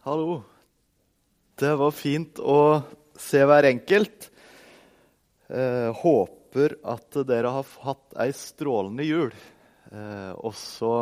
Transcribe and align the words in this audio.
Hallo. 0.00 0.38
Det 1.60 1.74
var 1.76 1.90
fint 1.92 2.38
å 2.40 2.80
se 3.20 3.42
hver 3.44 3.66
enkelt. 3.68 4.30
Eh, 5.52 5.90
håper 5.92 6.72
at 6.88 7.18
dere 7.28 7.50
har 7.52 7.66
hatt 7.84 8.14
ei 8.24 8.30
strålende 8.32 9.04
jul. 9.04 9.34
Eh, 9.92 10.30
og 10.40 10.54
så 10.56 10.94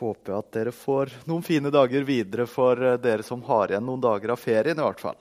håper 0.00 0.32
jeg 0.32 0.40
at 0.40 0.48
dere 0.56 0.72
får 0.74 1.12
noen 1.30 1.46
fine 1.46 1.70
dager 1.70 2.02
videre 2.08 2.48
for 2.50 2.82
eh, 2.88 2.98
dere 2.98 3.22
som 3.22 3.44
har 3.46 3.70
igjen 3.70 3.86
noen 3.86 4.02
dager 4.02 4.34
av 4.34 4.42
ferien. 4.42 4.74
i 4.74 4.86
hvert 4.88 5.04
fall. 5.04 5.20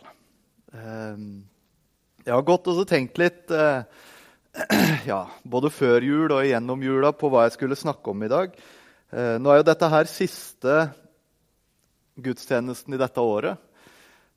Eh, 0.74 1.22
jeg 2.26 2.34
har 2.34 2.48
gått 2.50 2.72
og 2.74 2.82
tenkt 2.90 3.22
litt 3.22 3.54
eh, 3.54 3.86
ja, 5.12 5.22
både 5.46 5.70
før 5.70 6.02
jul 6.02 6.34
og 6.34 6.50
gjennom 6.50 6.82
jula 6.82 7.14
på 7.14 7.30
hva 7.30 7.46
jeg 7.46 7.60
skulle 7.60 7.78
snakke 7.78 8.10
om 8.10 8.26
i 8.26 8.34
dag. 8.34 8.58
Eh, 9.14 9.38
nå 9.38 9.54
er 9.54 9.62
jo 9.62 9.70
dette 9.70 9.94
her 9.94 10.10
siste 10.10 10.80
gudstjenesten 12.16 12.96
i 12.96 13.00
dette 13.02 13.22
året. 13.24 13.60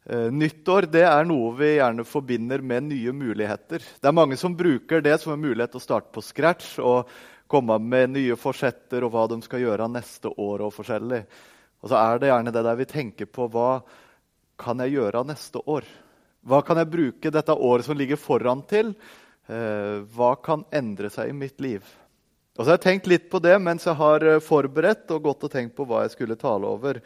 Eh, 0.05 0.29
nyttår 0.33 0.89
det 0.93 1.07
er 1.09 1.25
noe 1.25 1.55
vi 1.57 1.75
gjerne 1.79 2.05
forbinder 2.05 2.61
med 2.61 2.91
nye 2.91 3.13
muligheter. 3.17 3.81
Det 4.01 4.11
er 4.11 4.17
mange 4.17 4.37
som 4.37 4.57
bruker 4.57 5.01
det 5.05 5.17
som 5.23 5.33
en 5.33 5.41
mulighet 5.41 5.73
til 5.73 5.81
å 5.81 5.87
starte 5.87 6.13
på 6.13 6.25
scratch 6.25 6.77
og 6.83 7.09
komme 7.49 7.79
med 7.81 8.13
nye 8.13 8.37
forsetter 8.37 9.05
og 9.05 9.15
hva 9.15 9.27
de 9.33 9.41
skal 9.45 9.65
gjøre 9.65 9.89
neste 9.89 10.29
år. 10.29 10.67
Og 10.69 10.75
forskjellig. 10.77 11.25
Og 11.85 11.91
så 11.93 12.01
er 12.01 12.21
det 12.21 12.33
gjerne 12.33 12.53
det 12.53 12.65
der 12.69 12.81
vi 12.81 12.89
tenker 12.89 13.29
på 13.33 13.49
hva 13.53 13.79
kan 14.61 14.81
jeg 14.85 14.99
gjøre 14.99 15.25
neste 15.27 15.61
år? 15.65 15.89
Hva 16.45 16.61
kan 16.65 16.79
jeg 16.81 16.93
bruke 16.93 17.33
dette 17.33 17.57
året 17.57 17.89
som 17.89 17.97
ligger 17.97 18.21
foran 18.21 18.63
til? 18.69 18.93
Eh, 19.49 20.05
hva 20.13 20.35
kan 20.41 20.65
endre 20.73 21.09
seg 21.13 21.33
i 21.33 21.37
mitt 21.37 21.61
liv? 21.65 21.85
Og 22.55 22.63
så 22.63 22.71
har 22.71 22.77
jeg 22.79 22.85
tenkt 22.85 23.09
litt 23.11 23.31
på 23.33 23.41
det 23.43 23.57
mens 23.61 23.89
jeg 23.89 23.97
har 23.99 24.25
eh, 24.29 24.43
forberedt 24.45 25.11
og 25.17 25.25
gått 25.25 25.47
og 25.49 25.53
tenkt 25.53 25.75
på 25.77 25.87
hva 25.89 26.05
jeg 26.05 26.15
skulle 26.15 26.37
tale 26.41 26.69
over. 26.69 27.01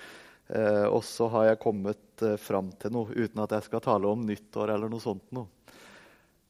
Eh, 0.49 0.87
og 0.89 1.03
så 1.05 1.29
har 1.29 1.51
jeg 1.51 1.61
kommet 1.61 2.23
eh, 2.25 2.39
fram 2.41 2.71
til 2.81 2.95
noe 2.95 3.13
uten 3.13 3.43
at 3.45 3.53
jeg 3.53 3.67
skal 3.67 3.83
tale 3.85 4.09
om 4.09 4.25
nyttår 4.25 4.73
eller 4.73 4.89
noe 4.89 5.03
sånt. 5.03 5.27
Noe. 5.37 5.49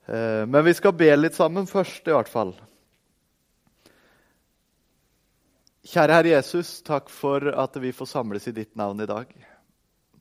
Eh, 0.06 0.44
men 0.46 0.64
vi 0.66 0.74
skal 0.78 0.94
be 0.94 1.10
litt 1.16 1.38
sammen 1.38 1.66
først, 1.66 2.06
i 2.06 2.14
hvert 2.14 2.30
fall. 2.30 2.54
Kjære 5.88 6.18
Herre 6.18 6.34
Jesus, 6.36 6.76
takk 6.86 7.10
for 7.10 7.48
at 7.50 7.78
vi 7.82 7.94
får 7.96 8.10
samles 8.12 8.46
i 8.50 8.54
ditt 8.54 8.76
navn 8.78 9.02
i 9.02 9.08
dag. 9.08 9.32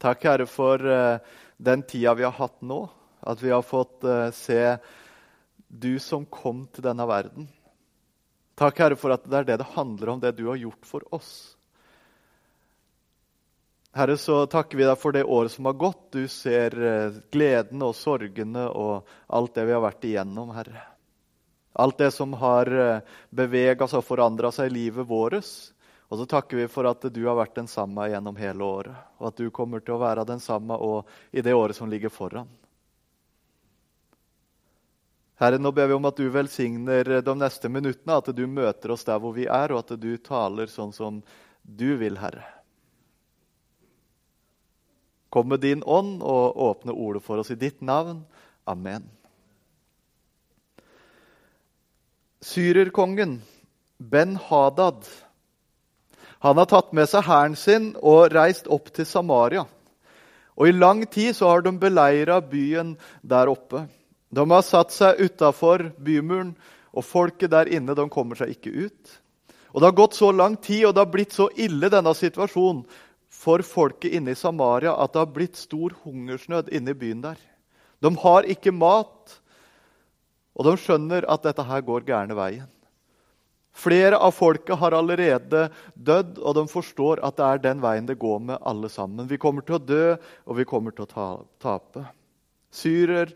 Takk, 0.01 0.25
Herre, 0.25 0.45
for 0.47 0.79
den 1.57 1.83
tida 1.89 2.13
vi 2.15 2.23
har 2.23 2.35
hatt 2.37 2.61
nå. 2.61 2.85
At 3.27 3.41
vi 3.41 3.49
har 3.51 3.65
fått 3.65 4.05
se 4.37 4.61
du 5.67 5.97
som 5.99 6.23
kom 6.29 6.67
til 6.71 6.85
denne 6.85 7.03
verden. 7.09 7.49
Takk, 8.55 8.79
Herre, 8.79 8.95
for 9.01 9.17
at 9.17 9.25
det 9.27 9.41
er 9.41 9.49
det 9.49 9.59
det 9.59 9.73
handler 9.73 10.13
om, 10.13 10.21
det 10.23 10.37
du 10.37 10.45
har 10.47 10.61
gjort 10.61 10.87
for 10.87 11.03
oss. 11.17 11.56
Herre, 13.97 14.17
så 14.17 14.43
takker 14.45 14.77
vi 14.77 14.85
deg 14.85 14.99
for 15.01 15.15
det 15.15 15.23
året 15.25 15.51
som 15.51 15.65
har 15.65 15.73
gått. 15.73 16.11
Du 16.13 16.27
ser 16.29 16.75
eh, 16.77 17.15
gledene 17.33 17.87
og 17.87 17.95
sorgene 17.97 18.67
og 18.69 19.07
alt 19.33 19.55
det 19.55 19.63
vi 19.65 19.73
har 19.73 19.81
vært 19.81 20.05
igjennom, 20.05 20.51
Herre. 20.53 20.83
Alt 21.81 21.97
det 22.03 22.11
som 22.13 22.35
har 22.37 22.69
eh, 22.69 23.15
bevega 23.33 23.87
seg 23.89 24.03
og 24.03 24.05
forandra 24.05 24.51
seg 24.53 24.69
i 24.69 24.75
livet 24.75 25.07
vårt. 25.09 25.49
Og 26.07 26.21
så 26.21 26.27
takker 26.29 26.61
vi 26.61 26.67
for 26.69 26.85
at 26.85 27.07
du 27.09 27.19
har 27.25 27.39
vært 27.39 27.57
den 27.57 27.69
samme 27.71 28.05
gjennom 28.11 28.37
hele 28.37 28.67
året, 28.67 28.99
og 29.17 29.31
at 29.31 29.41
du 29.41 29.49
kommer 29.51 29.81
til 29.81 29.97
å 29.97 30.03
være 30.03 30.27
den 30.29 30.39
samme 30.45 30.77
i 31.33 31.41
det 31.43 31.55
året 31.57 31.75
som 31.75 31.89
ligger 31.89 32.13
foran. 32.13 32.51
Herre, 35.41 35.57
nå 35.57 35.73
ber 35.73 35.89
vi 35.89 35.97
om 35.97 36.05
at 36.09 36.21
du 36.21 36.29
velsigner 36.33 37.17
de 37.25 37.35
neste 37.37 37.69
minuttene, 37.69 38.21
at 38.21 38.29
du 38.29 38.45
møter 38.45 38.93
oss 38.93 39.09
der 39.09 39.19
hvor 39.21 39.33
vi 39.35 39.49
er, 39.49 39.73
og 39.73 39.81
at 39.81 39.97
du 39.97 40.13
taler 40.21 40.69
sånn 40.69 40.93
som 40.93 41.19
du 41.61 41.89
vil, 41.97 42.21
Herre. 42.21 42.45
Kom 45.29 45.49
med 45.51 45.59
din 45.65 45.83
ånd 45.83 46.21
og 46.23 46.57
åpne 46.57 46.95
ordet 46.95 47.23
for 47.25 47.41
oss 47.41 47.51
i 47.51 47.59
ditt 47.59 47.81
navn. 47.81 48.23
Amen. 48.65 49.05
Syrerkongen 52.41 53.41
Ben-Hadad 53.97 55.07
han 56.39 56.57
har 56.57 56.69
tatt 56.69 56.93
med 56.93 57.09
seg 57.09 57.25
hæren 57.25 57.55
sin 57.57 57.91
og 57.97 58.29
reist 58.35 58.67
opp 58.69 58.91
til 58.93 59.07
Samaria. 59.09 59.65
Og 60.57 60.69
I 60.69 60.75
lang 60.75 61.03
tid 61.09 61.35
så 61.37 61.49
har 61.49 61.63
de 61.65 61.73
beleira 61.81 62.39
byen 62.41 62.95
der 63.21 63.49
oppe. 63.49 63.87
De 64.29 64.43
har 64.51 64.65
satt 64.65 64.93
seg 64.93 65.21
utafor 65.21 65.89
bymuren, 65.97 66.55
og 66.97 67.05
folket 67.05 67.51
der 67.53 67.69
inne 67.69 67.93
de 67.97 68.07
kommer 68.09 68.37
seg 68.39 68.55
ikke 68.55 68.87
ut. 68.87 69.17
Og 69.73 69.81
Det 69.81 69.87
har 69.89 69.97
gått 69.97 70.17
så 70.17 70.31
lang 70.31 70.55
tid, 70.57 70.85
og 70.85 70.93
det 70.95 71.03
har 71.03 71.11
blitt 71.13 71.35
så 71.35 71.49
ille 71.55 71.89
denne 71.93 72.13
situasjonen 72.17 72.85
for 73.37 73.61
folket 73.65 74.15
inne 74.17 74.33
i 74.33 74.39
Samaria 74.39 74.95
at 74.97 75.13
det 75.13 75.21
har 75.21 75.35
blitt 75.35 75.59
stor 75.59 75.93
hungersnød 76.03 76.71
inne 76.73 76.93
i 76.93 76.97
byen 76.97 77.21
der. 77.25 77.37
De 78.01 78.11
har 78.23 78.47
ikke 78.49 78.73
mat, 78.73 79.37
og 80.57 80.65
de 80.65 80.73
skjønner 80.81 81.27
at 81.29 81.45
dette 81.45 81.65
her 81.65 81.85
går 81.85 82.05
gærne 82.07 82.37
veien. 82.37 82.69
Flere 83.77 84.17
av 84.17 84.33
folket 84.33 84.79
har 84.81 84.95
allerede 84.97 85.67
dødd, 85.93 86.39
og 86.41 86.55
de 86.57 86.63
forstår 86.71 87.21
at 87.25 87.37
det 87.37 87.45
er 87.45 87.61
den 87.61 87.81
veien 87.83 88.07
det 88.09 88.17
går 88.17 88.39
med 88.41 88.63
alle 88.65 88.89
sammen. 88.89 89.29
Vi 89.29 89.37
kommer 89.37 89.61
til 89.65 89.77
å 89.77 89.83
dø, 89.85 90.15
og 90.49 90.57
vi 90.57 90.65
kommer 90.65 90.95
til 90.97 91.05
å 91.05 91.27
tape. 91.61 92.07
Syrer, 92.73 93.35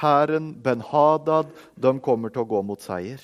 hæren, 0.00 0.54
Ben-Hadad, 0.64 1.52
de 1.76 1.92
kommer 2.00 2.32
til 2.32 2.46
å 2.46 2.48
gå 2.48 2.62
mot 2.64 2.80
seier. 2.80 3.20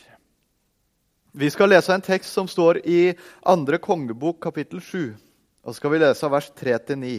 Vi 1.36 1.48
skal 1.52 1.72
lese 1.72 1.96
en 1.96 2.04
tekst 2.04 2.36
som 2.36 2.48
står 2.48 2.82
i 2.84 3.14
andre 3.48 3.80
kongebok, 3.80 4.42
kapittel 4.44 4.84
7. 4.84 5.16
Og 5.66 5.74
så 5.74 5.80
skal 5.80 5.96
vi 5.96 5.98
lese 5.98 6.22
av 6.22 6.30
vers 6.36 6.46
3-9. 6.54 7.12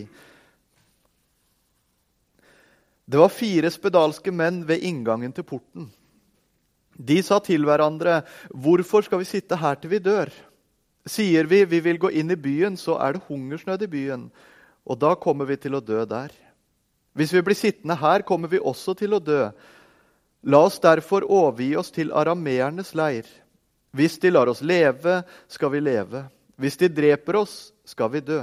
Det 3.08 3.20
var 3.20 3.32
fire 3.32 3.72
spedalske 3.72 4.32
menn 4.32 4.62
ved 4.68 4.84
inngangen 4.88 5.36
til 5.36 5.44
porten. 5.48 5.90
De 6.98 7.22
sa 7.24 7.40
til 7.40 7.68
hverandre, 7.68 8.24
'Hvorfor 8.50 9.04
skal 9.04 9.20
vi 9.20 9.26
sitte 9.26 9.56
her 9.56 9.76
til 9.76 9.90
vi 9.90 10.00
dør?' 10.00 10.32
Sier 11.08 11.48
vi 11.48 11.64
vi 11.64 11.80
vil 11.80 12.00
gå 12.00 12.10
inn 12.12 12.32
i 12.32 12.36
byen, 12.36 12.76
så 12.76 13.00
er 13.00 13.14
det 13.14 13.24
hungersnød 13.28 13.82
i 13.82 13.88
byen, 13.88 14.32
og 14.86 15.00
da 15.00 15.16
kommer 15.16 15.46
vi 15.46 15.56
til 15.56 15.76
å 15.76 15.80
dø 15.80 16.04
der. 16.06 16.32
Hvis 17.16 17.32
vi 17.34 17.42
blir 17.42 17.56
sittende 17.56 17.96
her, 17.96 18.22
kommer 18.22 18.48
vi 18.48 18.60
også 18.60 18.94
til 18.94 19.14
å 19.14 19.24
dø. 19.24 19.52
La 20.44 20.58
oss 20.58 20.80
derfor 20.80 21.24
overgi 21.24 21.76
oss 21.76 21.92
til 21.92 22.12
arameernes 22.12 22.94
leir. 22.94 23.26
Hvis 23.92 24.20
de 24.20 24.30
lar 24.30 24.48
oss 24.48 24.62
leve, 24.62 25.24
skal 25.48 25.70
vi 25.70 25.80
leve. 25.80 26.30
Hvis 26.58 26.78
de 26.82 26.90
dreper 26.90 27.38
oss, 27.44 27.72
skal 27.86 28.12
vi 28.16 28.24
dø. 28.26 28.42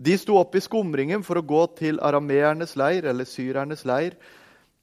De 0.00 0.16
sto 0.16 0.38
opp 0.40 0.54
i 0.56 0.62
skumringen 0.64 1.24
for 1.26 1.36
å 1.36 1.44
gå 1.44 1.64
til 1.76 2.00
arameernes 2.00 2.72
leir, 2.80 3.04
eller 3.04 3.28
syrernes 3.28 3.84
leir. 3.84 4.16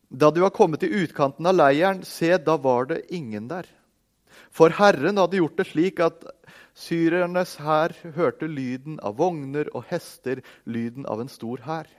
Da 0.07 0.29
de 0.31 0.43
var 0.43 0.53
kommet 0.55 0.83
til 0.83 0.93
utkanten 1.03 1.49
av 1.49 1.57
leiren, 1.57 2.03
se, 2.05 2.35
da 2.37 2.55
var 2.61 2.91
det 2.91 3.01
ingen 3.09 3.49
der. 3.49 3.65
For 4.53 4.69
Herren 4.77 5.17
hadde 5.17 5.41
gjort 5.41 5.57
det 5.57 5.67
slik 5.71 5.99
at 6.05 6.23
syrernes 6.77 7.57
hær 7.65 7.95
hørte 8.15 8.47
lyden 8.47 9.01
av 9.01 9.17
vogner 9.17 9.71
og 9.73 9.87
hester, 9.89 10.43
lyden 10.69 11.07
av 11.09 11.23
en 11.23 11.31
stor 11.31 11.65
hær. 11.65 11.89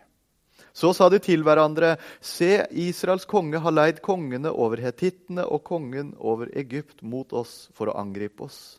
Så 0.74 0.92
sa 0.94 1.08
de 1.10 1.18
til 1.22 1.42
hverandre, 1.46 1.96
se, 2.22 2.62
Israels 2.70 3.26
konge 3.26 3.58
har 3.62 3.74
leid 3.74 4.02
kongene 4.04 4.52
over 4.54 4.78
hetittene 4.82 5.42
og 5.42 5.64
kongen 5.66 6.14
over 6.18 6.50
Egypt 6.54 7.02
mot 7.02 7.34
oss 7.34 7.66
for 7.74 7.90
å 7.90 7.98
angripe 7.98 8.46
oss. 8.46 8.78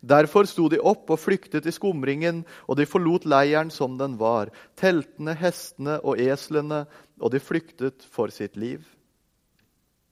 Derfor 0.00 0.46
sto 0.48 0.68
de 0.70 0.80
opp 0.80 1.10
og 1.10 1.20
flyktet 1.20 1.66
i 1.66 1.74
skumringen, 1.74 2.44
og 2.68 2.78
de 2.78 2.86
forlot 2.88 3.26
leiren 3.28 3.72
som 3.74 3.98
den 4.00 4.16
var, 4.20 4.52
teltene, 4.78 5.34
hestene 5.38 5.98
og 6.04 6.20
eslene, 6.20 6.84
og 7.20 7.34
de 7.34 7.42
flyktet 7.42 8.06
for 8.08 8.32
sitt 8.34 8.56
liv. 8.56 8.84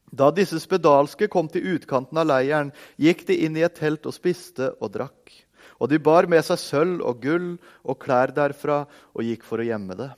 Da 0.09 0.31
disse 0.33 0.61
spedalske 0.61 1.29
kom 1.29 1.51
til 1.53 1.75
utkanten 1.75 2.19
av 2.21 2.29
leiren, 2.31 2.73
gikk 2.97 3.27
de 3.29 3.37
inn 3.45 3.57
i 3.59 3.65
et 3.67 3.77
telt 3.77 4.07
og 4.09 4.17
spiste 4.17 4.73
og 4.81 4.93
drakk. 4.95 5.35
Og 5.79 5.91
de 5.93 6.01
bar 6.03 6.27
med 6.27 6.43
seg 6.47 6.59
sølv 6.59 7.05
og 7.07 7.21
gull 7.23 7.51
og 7.85 7.99
klær 8.03 8.33
derfra 8.35 8.83
og 9.15 9.23
gikk 9.23 9.45
for 9.47 9.61
å 9.61 9.69
gjemme 9.69 9.95
det. 9.99 10.11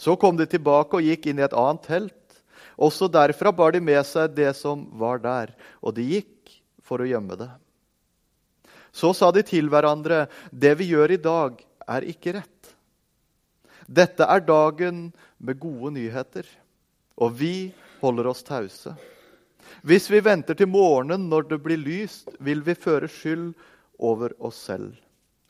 Så 0.00 0.16
kom 0.18 0.38
de 0.38 0.46
tilbake 0.50 0.98
og 0.98 1.06
gikk 1.06 1.28
inn 1.30 1.38
i 1.38 1.46
et 1.46 1.54
annet 1.54 1.84
telt. 1.86 2.40
Også 2.74 3.06
derfra 3.12 3.52
bar 3.54 3.74
de 3.76 3.82
med 3.84 4.02
seg 4.08 4.32
det 4.34 4.50
som 4.58 4.88
var 4.98 5.20
der, 5.22 5.52
og 5.78 5.94
de 5.94 6.08
gikk 6.16 6.56
for 6.82 6.98
å 7.04 7.06
gjemme 7.06 7.36
det. 7.38 7.52
Så 8.94 9.10
sa 9.14 9.32
de 9.34 9.42
til 9.42 9.68
hverandre, 9.68 10.28
'Det 10.52 10.78
vi 10.78 10.92
gjør 10.94 11.10
i 11.10 11.22
dag, 11.22 11.58
er 11.88 12.02
ikke 12.06 12.38
rett.' 12.38 12.74
Dette 13.90 14.24
er 14.24 14.40
dagen 14.40 15.12
med 15.38 15.58
gode 15.60 15.92
nyheter, 15.92 16.46
og 17.18 17.34
vi 17.36 17.74
holder 18.00 18.26
oss 18.26 18.42
tause. 18.42 18.94
Hvis 19.82 20.08
vi 20.10 20.20
venter 20.20 20.54
til 20.54 20.70
morgenen 20.70 21.28
når 21.28 21.48
det 21.50 21.62
blir 21.62 21.76
lyst, 21.76 22.30
vil 22.40 22.62
vi 22.64 22.74
føre 22.74 23.08
skyld 23.08 23.52
over 23.98 24.32
oss 24.38 24.56
selv. 24.56 24.94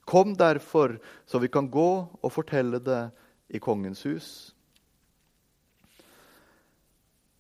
Kom 0.05 0.35
derfor, 0.35 0.99
så 1.27 1.39
vi 1.39 1.49
kan 1.49 1.71
gå 1.71 2.09
og 2.23 2.33
fortelle 2.33 2.81
det 2.83 3.11
i 3.49 3.59
kongens 3.59 4.03
hus. 4.03 4.55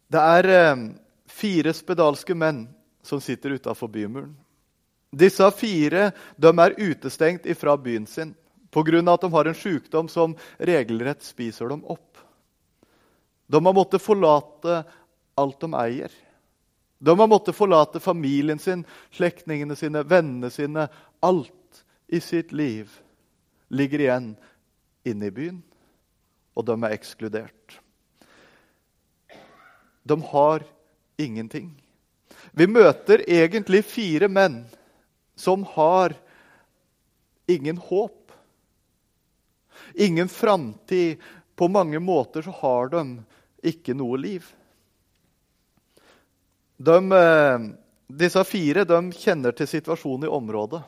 Det 0.09 0.21
er 0.21 0.49
eh, 0.53 0.87
fire 1.27 1.75
spedalske 1.75 2.37
menn 2.39 2.69
som 3.03 3.21
sitter 3.21 3.57
utafor 3.59 3.91
bymuren. 3.91 4.37
Disse 5.15 5.47
fire 5.55 6.11
de 6.37 6.51
er 6.51 6.75
utestengt 6.81 7.47
fra 7.59 7.77
byen 7.79 8.07
sin 8.07 8.35
pga. 8.75 9.13
at 9.13 9.21
de 9.21 9.31
har 9.31 9.47
en 9.47 9.55
sykdom 9.55 10.09
som 10.09 10.35
regelrett 10.59 11.23
spiser 11.23 11.69
dem 11.69 11.85
opp. 11.85 12.19
De 13.47 13.65
har 13.65 13.75
måttet 13.75 14.03
forlate 14.03 14.83
alt 15.37 15.61
de 15.61 15.75
eier. 15.75 16.11
De 16.99 17.19
har 17.19 17.29
måttet 17.29 17.55
forlate 17.55 18.01
familien 18.01 18.59
sin, 18.59 18.85
slektningene 19.11 19.77
sine, 19.77 20.03
vennene 20.03 20.51
sine. 20.51 20.89
Alt 21.21 21.85
i 22.09 22.21
sitt 22.21 22.53
liv 22.53 22.91
ligger 23.69 24.01
igjen 24.01 24.35
inne 25.05 25.29
i 25.29 25.35
byen, 25.35 25.63
og 26.57 26.67
de 26.67 26.77
er 26.81 26.95
ekskludert. 26.97 27.81
De 30.03 30.17
har 30.33 30.65
ingenting. 31.21 31.71
Vi 32.53 32.67
møter 32.67 33.25
egentlig 33.29 33.85
fire 33.85 34.29
menn 34.29 34.65
som 35.35 35.65
har 35.65 36.15
ingen 37.47 37.77
håp. 37.77 38.33
Ingen 39.95 40.29
framtid. 40.29 41.21
På 41.57 41.69
mange 41.69 41.99
måter 41.99 42.43
så 42.43 42.51
har 42.51 42.89
de 42.89 43.05
ikke 43.63 43.95
noe 43.95 44.19
liv. 44.19 44.47
De, 46.77 46.97
eh, 47.13 47.69
disse 48.09 48.45
fire 48.45 48.85
de 48.85 49.01
kjenner 49.15 49.55
til 49.55 49.71
situasjonen 49.71 50.27
i 50.27 50.33
området. 50.35 50.83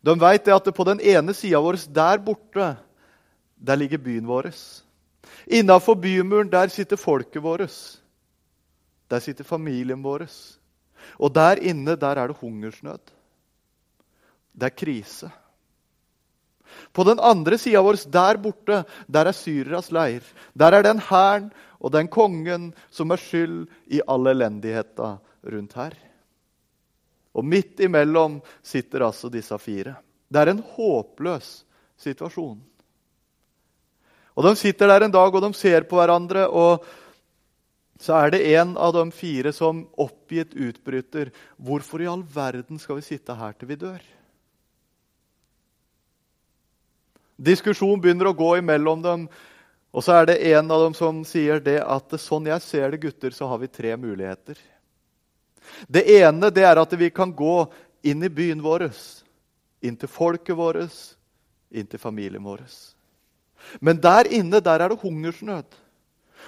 De 0.00 0.14
vet 0.20 0.48
at 0.48 0.74
på 0.74 0.84
den 0.84 1.00
ene 1.00 1.34
sida 1.34 1.60
vår, 1.60 1.78
der 1.92 2.18
borte, 2.18 2.76
der 3.56 3.76
ligger 3.76 3.98
byen 3.98 4.26
vår. 4.26 4.50
Innafor 5.46 5.94
bymuren 5.94 6.50
der 6.50 6.68
sitter 6.68 6.96
folket 6.96 7.42
vårt. 7.42 8.00
Der 9.10 9.20
sitter 9.20 9.44
familien 9.44 10.02
vår. 10.02 10.26
Og 11.18 11.34
der 11.34 11.60
inne 11.62 11.96
der 11.96 12.16
er 12.16 12.28
det 12.28 12.40
hungersnød. 12.40 13.15
Det 14.56 14.70
er 14.70 14.76
krise. 14.76 15.30
På 16.92 17.04
den 17.04 17.20
andre 17.20 17.58
sida 17.60 17.82
vår, 17.84 17.98
der 18.10 18.40
borte, 18.40 18.82
der 19.06 19.28
er 19.28 19.36
syreras 19.36 19.92
leir. 19.92 20.24
Der 20.56 20.72
er 20.72 20.82
den 20.82 20.98
hæren 20.98 21.50
og 21.80 21.92
den 21.92 22.08
kongen 22.08 22.72
som 22.90 23.12
er 23.12 23.20
skyld 23.20 23.66
i 23.92 24.00
all 24.08 24.26
elendigheta 24.32 25.16
rundt 25.44 25.76
her. 25.76 25.94
Og 27.36 27.44
midt 27.44 27.80
imellom 27.84 28.40
sitter 28.64 29.04
altså 29.06 29.28
disse 29.28 29.58
fire. 29.60 29.96
Det 30.32 30.40
er 30.40 30.54
en 30.54 30.64
håpløs 30.74 31.50
situasjon. 32.00 32.58
Og 34.36 34.44
De 34.44 34.56
sitter 34.56 34.88
der 34.88 35.04
en 35.04 35.12
dag 35.12 35.34
og 35.34 35.42
de 35.42 35.52
ser 35.56 35.86
på 35.88 35.96
hverandre, 35.96 36.48
og 36.48 36.84
så 38.00 38.18
er 38.20 38.30
det 38.34 38.42
en 38.58 38.74
av 38.76 38.92
de 38.92 39.06
fire 39.12 39.52
som 39.56 39.86
oppgitt 39.96 40.52
utbryter 40.52 41.30
Hvorfor 41.56 42.02
i 42.02 42.08
all 42.10 42.20
verden 42.22 42.78
skal 42.78 42.98
vi 42.98 43.06
sitte 43.06 43.32
her 43.34 43.56
til 43.56 43.68
vi 43.68 43.78
dør? 43.80 44.15
Diskusjon 47.36 48.00
begynner 48.00 48.30
å 48.30 48.36
gå 48.36 48.56
imellom 48.60 49.02
dem. 49.04 49.26
Og 49.96 50.04
så 50.04 50.18
er 50.18 50.28
det 50.28 50.40
en 50.52 50.70
av 50.72 50.82
dem 50.86 50.96
som 50.96 51.22
sier 51.24 51.60
det 51.62 51.78
at 51.80 52.16
sånn 52.20 52.48
jeg 52.50 52.64
ser 52.64 52.90
det, 52.92 53.00
gutter, 53.04 53.32
så 53.32 53.48
har 53.48 53.60
vi 53.62 53.70
tre 53.72 53.94
muligheter. 53.96 54.58
Det 55.88 56.04
ene 56.18 56.50
det 56.54 56.66
er 56.68 56.80
at 56.80 56.92
vi 56.96 57.08
kan 57.10 57.32
gå 57.34 57.66
inn 58.06 58.22
i 58.22 58.30
byen 58.32 58.60
vår, 58.62 58.88
inn 59.82 59.96
til 59.96 60.10
folket 60.10 60.56
vårt, 60.56 60.92
inn 61.72 61.88
til 61.88 62.00
familien 62.00 62.44
vår. 62.44 62.62
Men 63.80 64.00
der 64.00 64.28
inne 64.30 64.60
der 64.60 64.84
er 64.84 64.92
det 64.92 65.00
hungersnød. 65.00 65.66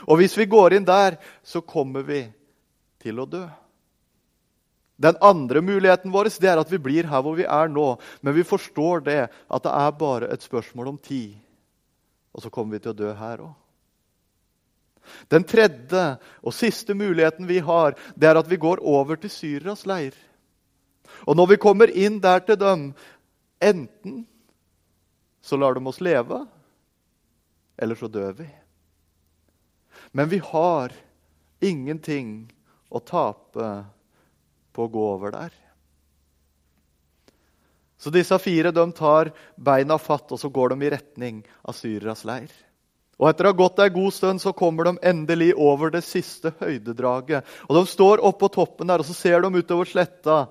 Og 0.06 0.20
hvis 0.20 0.36
vi 0.38 0.46
går 0.46 0.76
inn 0.76 0.86
der, 0.86 1.16
så 1.42 1.60
kommer 1.60 2.04
vi 2.06 2.22
til 3.02 3.18
å 3.18 3.26
dø. 3.26 3.46
Den 4.98 5.16
andre 5.22 5.62
muligheten 5.62 6.10
vår 6.10 6.30
det 6.42 6.50
er 6.50 6.58
at 6.58 6.70
vi 6.72 6.80
blir 6.82 7.06
her 7.06 7.22
hvor 7.22 7.36
vi 7.38 7.46
er 7.46 7.70
nå. 7.70 7.86
Men 8.20 8.34
vi 8.34 8.46
forstår 8.46 9.04
det 9.06 9.20
at 9.30 9.62
det 9.62 9.72
er 9.72 9.98
bare 9.98 10.30
et 10.34 10.42
spørsmål 10.42 10.94
om 10.94 10.98
tid. 10.98 11.36
Og 12.34 12.42
så 12.42 12.50
kommer 12.50 12.76
vi 12.76 12.82
til 12.82 12.92
å 12.92 12.98
dø 12.98 13.12
her 13.14 13.44
òg. 13.46 13.54
Den 15.32 15.46
tredje 15.48 16.02
og 16.42 16.52
siste 16.52 16.92
muligheten 16.98 17.46
vi 17.48 17.62
har, 17.64 17.94
det 18.14 18.28
er 18.28 18.40
at 18.40 18.50
vi 18.50 18.58
går 18.60 18.82
over 18.84 19.16
til 19.16 19.32
Syrias 19.32 19.86
leir. 19.88 20.12
Og 21.24 21.38
når 21.38 21.54
vi 21.54 21.62
kommer 21.62 21.88
inn 21.88 22.18
der 22.20 22.42
til 22.44 22.58
dem, 22.60 22.90
enten 23.60 24.26
så 25.40 25.56
lar 25.56 25.78
de 25.78 25.84
oss 25.88 26.02
leve, 26.04 26.42
eller 27.78 27.96
så 27.96 28.10
dør 28.10 28.34
vi. 28.42 28.48
Men 30.12 30.28
vi 30.28 30.42
har 30.44 30.92
ingenting 31.64 32.50
å 32.90 33.00
tape 33.00 33.68
på 34.78 34.86
å 34.86 34.92
gå 34.94 35.08
over 35.16 35.34
der. 35.34 35.50
Så 37.98 38.12
disse 38.14 38.38
fire 38.38 38.70
de 38.70 38.84
tar 38.94 39.32
beina 39.58 39.98
fatt, 39.98 40.30
og 40.30 40.38
så 40.38 40.50
går 40.54 40.70
de 40.70 40.86
i 40.86 40.90
retning 40.94 41.42
av 41.66 41.74
Syrias 41.74 42.22
leir. 42.28 42.52
Og 43.18 43.26
Etter 43.26 43.48
å 43.48 43.50
ha 43.50 43.58
gått 43.58 43.80
ei 43.82 43.90
god 43.90 44.14
stund 44.14 44.38
så 44.38 44.52
kommer 44.54 44.86
de 44.86 45.00
endelig 45.10 45.50
over 45.58 45.90
det 45.90 46.04
siste 46.06 46.52
høydedraget. 46.60 47.42
Og 47.66 47.74
De 47.74 47.82
står 47.90 48.22
oppå 48.22 48.46
toppen 48.54 48.86
der, 48.86 49.02
og 49.02 49.08
så 49.08 49.16
ser 49.18 49.42
de 49.42 49.50
utover 49.58 49.90
sletta. 49.90 50.44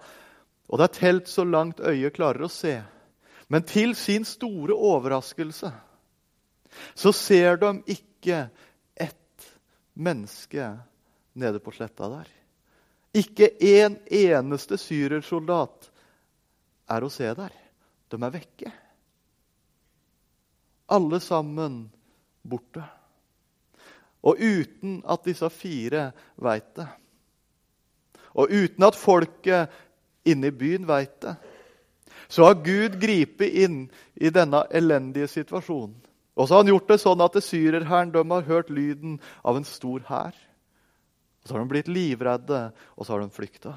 Og 0.67 0.81
det 0.81 0.89
er 0.89 0.97
telt 0.97 1.31
så 1.31 1.47
langt 1.47 1.79
øyet 1.79 2.17
klarer 2.17 2.43
å 2.43 2.51
se. 2.51 2.75
Men 3.47 3.63
til 3.63 3.95
sin 3.95 4.27
store 4.27 4.75
overraskelse 4.75 5.71
så 6.99 7.13
ser 7.15 7.55
de 7.61 7.71
ikke 7.95 8.49
ett 8.99 9.47
menneske 9.95 10.73
nede 11.39 11.63
på 11.63 11.71
sletta 11.71 12.11
der. 12.11 12.36
Ikke 13.17 13.49
en 13.63 13.97
eneste 14.13 14.77
syrersoldat 14.79 15.89
er 16.93 17.03
å 17.03 17.11
se 17.11 17.31
der. 17.37 17.55
De 18.07 18.19
er 18.19 18.33
vekke. 18.33 18.71
Alle 20.93 21.19
sammen 21.23 21.81
borte. 22.47 22.83
Og 24.27 24.39
uten 24.39 25.01
at 25.07 25.25
disse 25.27 25.49
fire 25.53 26.09
veit 26.41 26.71
det. 26.77 26.87
Og 28.37 28.53
uten 28.53 28.85
at 28.85 28.97
folket 28.97 29.73
inne 30.27 30.51
i 30.51 30.55
byen 30.55 30.87
veit 30.87 31.15
det, 31.23 31.35
så 32.27 32.49
har 32.49 32.59
Gud 32.63 32.97
gripet 32.99 33.55
inn 33.63 33.85
i 34.19 34.29
denne 34.35 34.65
elendige 34.75 35.29
situasjonen. 35.31 35.95
Og 36.37 36.47
så 36.47 36.53
har 36.53 36.63
han 36.63 36.69
gjort 36.69 36.91
det 36.91 36.99
sånn 37.01 37.23
at 37.23 37.37
syrerhæren 37.41 38.31
har 38.31 38.45
hørt 38.45 38.69
lyden 38.69 39.15
av 39.47 39.57
en 39.57 39.65
stor 39.65 40.03
hær. 40.09 40.35
Og 41.47 41.49
så 41.49 41.55
har 41.55 41.63
de 41.63 41.71
blitt 41.71 41.87
livredde, 41.87 42.57
og 42.99 43.05
så 43.05 43.13
har 43.13 43.21
de 43.23 43.31
flykta. 43.31 43.71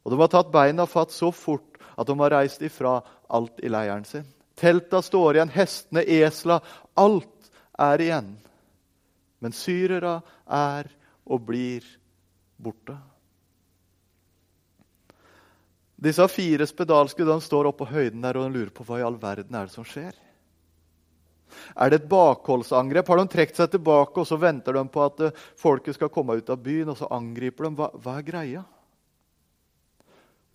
Og 0.00 0.12
de 0.12 0.16
har 0.16 0.30
tatt 0.32 0.52
beina 0.52 0.86
fatt 0.88 1.12
så 1.12 1.28
fort 1.28 1.76
at 1.92 2.08
de 2.08 2.16
har 2.22 2.32
reist 2.32 2.64
ifra 2.64 3.02
alt 3.28 3.60
i 3.60 3.68
leiren 3.68 4.06
sin. 4.08 4.24
Telta 4.56 5.02
står 5.04 5.36
igjen, 5.36 5.52
hestene, 5.52 6.04
esla 6.08 6.62
Alt 6.96 7.50
er 7.76 8.00
igjen. 8.00 8.30
Men 9.44 9.52
syrere 9.52 10.22
er 10.48 10.88
og 11.28 11.44
blir 11.44 11.84
borte. 12.56 12.96
Disse 16.00 16.24
fire 16.32 16.64
spedalske 16.64 17.28
de 17.28 17.36
står 17.44 17.68
oppe 17.68 17.84
på 17.84 17.92
høyden 17.92 18.24
der 18.24 18.40
og 18.40 18.48
de 18.48 18.56
lurer 18.56 18.72
på 18.72 18.88
hva 18.88 19.02
i 19.02 19.04
all 19.04 19.20
verden 19.20 19.60
er 19.60 19.68
det 19.68 19.76
som 19.76 19.84
skjer. 19.84 20.16
Er 21.74 21.90
det 21.90 22.02
et 22.02 22.08
bakholdsangrep? 22.10 23.08
Har 23.08 23.20
de 23.20 23.26
trukket 23.30 23.58
seg 23.58 23.72
tilbake 23.72 24.20
og 24.20 24.28
så 24.28 24.38
venter 24.40 24.76
de 24.76 24.84
på 24.90 25.02
at 25.04 25.20
eh, 25.26 25.42
folket 25.60 25.96
skal 25.96 26.12
komme 26.12 26.38
ut 26.38 26.50
av 26.50 26.60
byen, 26.62 26.90
og 26.92 26.98
så 26.98 27.10
angriper 27.14 27.68
de? 27.68 27.74
Hva, 27.78 27.90
hva 27.94 28.16
er 28.18 28.26
greia? 28.26 28.64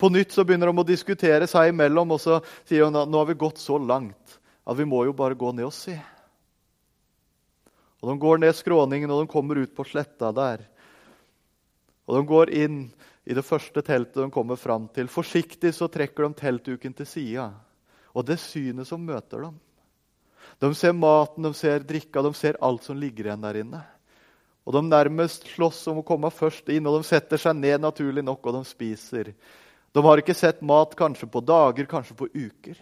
På 0.00 0.08
nytt 0.08 0.32
så 0.32 0.46
begynner 0.48 0.70
de 0.70 0.80
å 0.80 0.88
diskutere 0.88 1.48
seg 1.50 1.74
imellom, 1.74 2.16
og 2.16 2.22
så 2.22 2.40
sier 2.64 2.86
de 2.86 3.04
nå 3.04 3.20
har 3.20 3.28
vi 3.28 3.36
gått 3.40 3.60
så 3.60 3.76
langt 3.76 4.38
at 4.64 4.78
vi 4.78 4.86
må 4.88 5.02
jo 5.04 5.16
bare 5.16 5.36
gå 5.36 5.52
ned 5.52 5.68
og 5.68 5.76
se. 5.76 5.96
Og 8.00 8.08
De 8.08 8.16
går 8.20 8.40
ned 8.40 8.56
skråningen 8.56 9.10
og 9.12 9.22
de 9.22 9.32
kommer 9.32 9.60
ut 9.60 9.74
på 9.76 9.84
sletta 9.84 10.30
der. 10.32 10.62
Og 12.08 12.16
De 12.16 12.22
går 12.28 12.52
inn 12.56 12.78
i 13.28 13.36
det 13.36 13.44
første 13.44 13.82
teltet 13.84 14.22
de 14.22 14.30
kommer 14.32 14.56
fram 14.56 14.88
til. 14.94 15.10
Forsiktig 15.12 15.74
så 15.76 15.90
trekker 15.92 16.26
de 16.26 16.38
teltduken 16.38 16.96
til 16.96 17.08
sida. 17.08 17.50
Og 18.16 18.24
det 18.26 18.40
synet 18.40 18.88
som 18.88 19.04
møter 19.04 19.44
dem 19.44 19.58
de 20.58 20.74
ser 20.74 20.92
maten, 20.96 21.46
de 21.46 21.54
ser 21.54 21.84
drikka, 21.86 22.22
de 22.22 22.34
ser 22.34 22.58
alt 22.64 22.84
som 22.84 22.98
ligger 22.98 23.28
igjen 23.28 23.46
der 23.46 23.60
inne. 23.62 23.80
Og 24.66 24.74
De 24.76 24.82
nærmest 24.86 25.48
slåss 25.54 25.86
om 25.90 26.02
å 26.02 26.06
komme 26.06 26.30
først 26.30 26.68
inn, 26.70 26.86
og 26.86 27.00
de 27.00 27.08
setter 27.08 27.40
seg 27.40 27.56
ned 27.58 27.80
naturlig 27.82 28.24
nok, 28.26 28.44
og 28.46 28.58
de 28.58 28.68
spiser. 28.68 29.32
De 29.90 30.04
har 30.04 30.20
ikke 30.22 30.36
sett 30.36 30.60
mat 30.62 30.92
kanskje 30.98 31.26
på 31.30 31.42
dager, 31.42 31.88
kanskje 31.90 32.16
på 32.18 32.28
uker. 32.30 32.76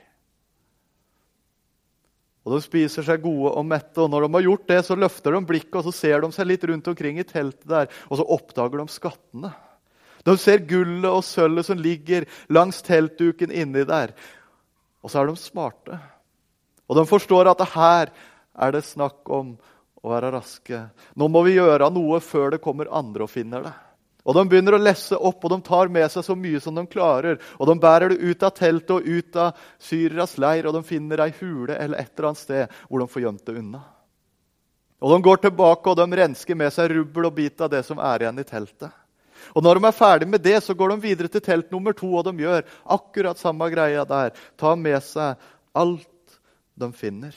Og 2.44 2.54
De 2.56 2.60
spiser 2.64 3.04
seg 3.04 3.22
gode 3.22 3.52
og 3.52 3.64
mette, 3.68 3.96
og 4.00 4.10
når 4.10 4.26
de 4.26 4.34
har 4.36 4.46
gjort 4.48 4.68
det, 4.68 4.82
så 4.84 4.96
løfter 4.96 5.36
de 5.36 5.40
blikket 5.48 5.80
og 5.80 5.88
så 5.88 5.94
ser 5.94 6.22
de 6.24 6.30
seg 6.32 6.48
litt 6.48 6.68
rundt 6.68 6.92
omkring 6.92 7.20
i 7.20 7.26
teltet 7.28 7.68
der, 7.68 7.90
og 8.08 8.20
så 8.20 8.28
oppdager 8.36 8.80
de 8.80 8.92
skattene. 8.92 9.54
De 10.26 10.36
ser 10.40 10.64
gullet 10.68 11.08
og 11.08 11.24
sølvet 11.24 11.68
som 11.68 11.80
ligger 11.80 12.26
langs 12.52 12.82
teltduken 12.84 13.52
inni 13.54 13.84
der. 13.88 14.12
Og 15.04 15.12
så 15.12 15.22
er 15.22 15.30
de 15.30 15.40
smarte. 15.40 16.00
Og 16.88 16.96
de 16.96 17.04
forstår 17.08 17.50
at 17.50 17.60
det 17.60 17.70
her 17.74 18.12
er 18.58 18.72
det 18.74 18.86
snakk 18.86 19.28
om 19.30 19.56
å 20.02 20.12
være 20.12 20.32
raske. 20.34 20.80
Nå 21.18 21.28
må 21.30 21.42
vi 21.46 21.58
gjøre 21.58 21.90
noe 21.92 22.20
før 22.24 22.54
det 22.54 22.62
kommer 22.64 22.90
andre 22.94 23.26
og 23.26 23.32
finner 23.32 23.66
det. 23.66 23.74
Og 24.28 24.36
De 24.36 24.44
begynner 24.44 24.76
å 24.76 24.80
lesse 24.82 25.16
opp, 25.16 25.40
og 25.40 25.52
de 25.54 25.56
tar 25.64 25.88
med 25.88 26.04
seg 26.12 26.26
så 26.26 26.34
mye 26.36 26.60
som 26.60 26.76
de 26.76 26.84
klarer. 26.90 27.38
Og 27.56 27.70
De 27.70 27.78
bærer 27.80 28.12
det 28.12 28.20
ut 28.20 28.42
av 28.44 28.52
teltet 28.56 28.90
og 28.92 29.06
ut 29.06 29.38
av 29.40 29.62
syreras 29.80 30.36
leir, 30.36 30.68
og 30.68 30.76
de 30.76 30.82
finner 30.84 31.22
ei 31.24 31.30
hule 31.38 31.72
eller 31.72 32.02
et 32.02 32.12
eller 32.12 32.30
annet 32.30 32.42
sted 32.42 32.74
hvor 32.88 33.00
de 33.00 33.08
får 33.08 33.24
gjemt 33.24 33.46
det 33.48 33.56
unna. 33.62 33.80
Og 35.00 35.14
De 35.14 35.24
går 35.24 35.40
tilbake 35.46 35.88
og 35.88 35.96
de 35.96 36.20
rensker 36.20 36.58
med 36.58 36.74
seg 36.74 36.92
rubbel 36.92 37.30
og 37.30 37.36
bit 37.38 37.64
av 37.64 37.72
det 37.72 37.84
som 37.86 38.02
er 38.02 38.26
igjen 38.26 38.42
i 38.42 38.46
teltet. 38.48 38.92
Og 39.56 39.64
Når 39.64 39.78
de 39.78 39.88
er 39.88 39.96
ferdig 39.96 40.28
med 40.28 40.44
det, 40.44 40.58
så 40.60 40.76
går 40.76 40.92
de 40.92 41.06
videre 41.06 41.32
til 41.32 41.40
telt 41.40 41.72
nummer 41.72 41.96
to, 41.96 42.10
og 42.18 42.26
de 42.28 42.44
gjør 42.44 42.66
akkurat 42.84 43.40
samme 43.40 43.70
greia 43.72 44.04
der. 44.04 44.36
Ta 44.60 44.74
med 44.76 45.00
seg 45.06 45.40
alt 45.72 46.04
de 46.78 46.92
finner. 46.96 47.34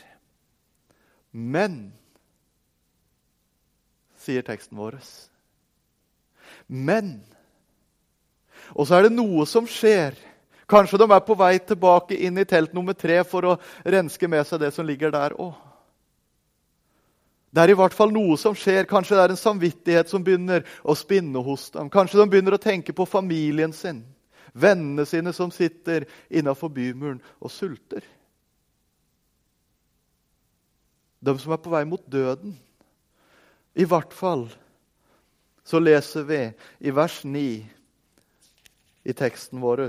Men, 1.32 1.94
sier 4.22 4.44
teksten 4.46 4.78
vår 4.78 5.00
Men 6.68 7.24
Og 8.76 8.86
så 8.88 8.98
er 8.98 9.08
det 9.08 9.16
noe 9.16 9.46
som 9.50 9.66
skjer. 9.68 10.14
Kanskje 10.70 11.02
de 11.02 11.08
er 11.12 11.24
på 11.26 11.36
vei 11.36 11.58
tilbake 11.60 12.16
inn 12.16 12.38
i 12.40 12.46
telt 12.48 12.76
nummer 12.76 12.96
tre 12.96 13.18
for 13.28 13.48
å 13.48 13.58
renske 13.84 14.28
med 14.32 14.48
seg 14.48 14.62
det 14.62 14.70
som 14.76 14.88
ligger 14.88 15.12
der 15.12 15.36
òg. 15.36 15.56
Det 17.52 17.60
er 17.60 17.74
i 17.74 17.76
hvert 17.76 17.96
fall 17.96 18.14
noe 18.16 18.38
som 18.40 18.56
skjer. 18.56 18.88
Kanskje 18.88 19.18
det 19.18 19.24
er 19.26 19.34
en 19.34 19.42
samvittighet 19.42 20.12
som 20.12 20.24
begynner 20.24 20.64
å 20.88 20.96
spinne 20.96 21.42
hos 21.44 21.68
dem. 21.74 21.90
Kanskje 21.92 22.22
de 22.22 22.30
begynner 22.32 22.56
å 22.56 22.62
tenke 22.64 22.96
på 22.96 23.08
familien 23.10 23.76
sin, 23.76 24.06
vennene 24.54 25.04
sine 25.10 25.34
som 25.36 25.52
sitter 25.52 26.08
innafor 26.30 26.72
bymuren 26.72 27.20
og 27.42 27.52
sulter. 27.52 28.06
De 31.22 31.38
som 31.40 31.54
er 31.54 31.62
på 31.62 31.72
vei 31.74 31.84
mot 31.86 32.04
døden. 32.10 32.56
I 33.78 33.86
hvert 33.88 34.14
fall 34.14 34.48
så 35.64 35.80
leser 35.80 36.26
vi 36.28 36.42
i 36.82 36.92
vers 36.92 37.22
9 37.24 37.44
i 39.04 39.14
teksten 39.14 39.62
vår 39.62 39.86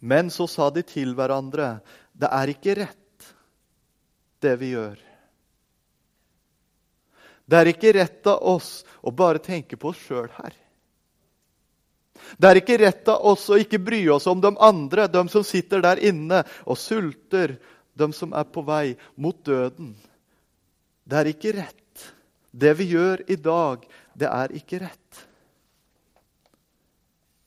Men 0.00 0.30
så 0.30 0.46
sa 0.48 0.70
de 0.70 0.82
til 0.82 1.14
hverandre, 1.14 1.78
det 2.12 2.28
er 2.32 2.52
ikke 2.52 2.74
rett, 2.80 3.28
det 4.40 4.56
vi 4.60 4.72
gjør. 4.74 4.98
Det 7.44 7.60
er 7.60 7.70
ikke 7.70 7.92
rett 7.92 8.26
av 8.26 8.42
oss 8.54 8.84
å 9.04 9.12
bare 9.12 9.38
tenke 9.38 9.76
på 9.76 9.92
oss 9.92 10.00
sjøl 10.00 10.30
her. 10.38 10.54
Det 12.40 12.48
er 12.48 12.60
ikke 12.60 12.78
rett 12.80 13.08
av 13.12 13.24
oss 13.32 13.46
å 13.52 13.58
ikke 13.60 13.82
bry 13.84 14.00
oss 14.14 14.26
om 14.30 14.40
de 14.40 14.52
andre, 14.56 15.06
de 15.12 15.24
som 15.28 15.44
sitter 15.44 15.82
der 15.84 16.00
inne 16.08 16.40
og 16.64 16.78
sulter, 16.80 17.58
de 17.94 18.10
som 18.12 18.34
er 18.34 18.46
på 18.50 18.64
vei 18.66 18.96
mot 19.16 19.38
døden. 19.46 19.94
Det 21.04 21.20
er 21.20 21.30
ikke 21.30 21.54
rett. 21.58 21.80
Det 22.54 22.72
vi 22.78 22.90
gjør 22.94 23.24
i 23.30 23.36
dag, 23.40 23.86
det 24.14 24.28
er 24.30 24.54
ikke 24.54 24.82
rett. 24.84 25.22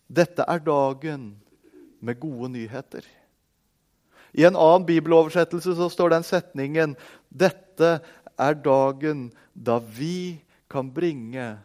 Dette 0.08 0.44
er 0.48 0.64
dagen 0.64 1.30
med 2.00 2.20
gode 2.20 2.52
nyheter. 2.56 3.04
I 4.38 4.46
en 4.48 4.56
annen 4.60 4.86
bibeloversettelse 4.88 5.76
så 5.78 5.88
står 5.92 6.16
den 6.16 6.28
setningen 6.28 6.96
Dette 7.30 7.98
er 8.38 8.58
dagen 8.62 9.30
da 9.54 9.80
vi 9.80 10.38
kan 10.70 10.92
bringe 10.94 11.56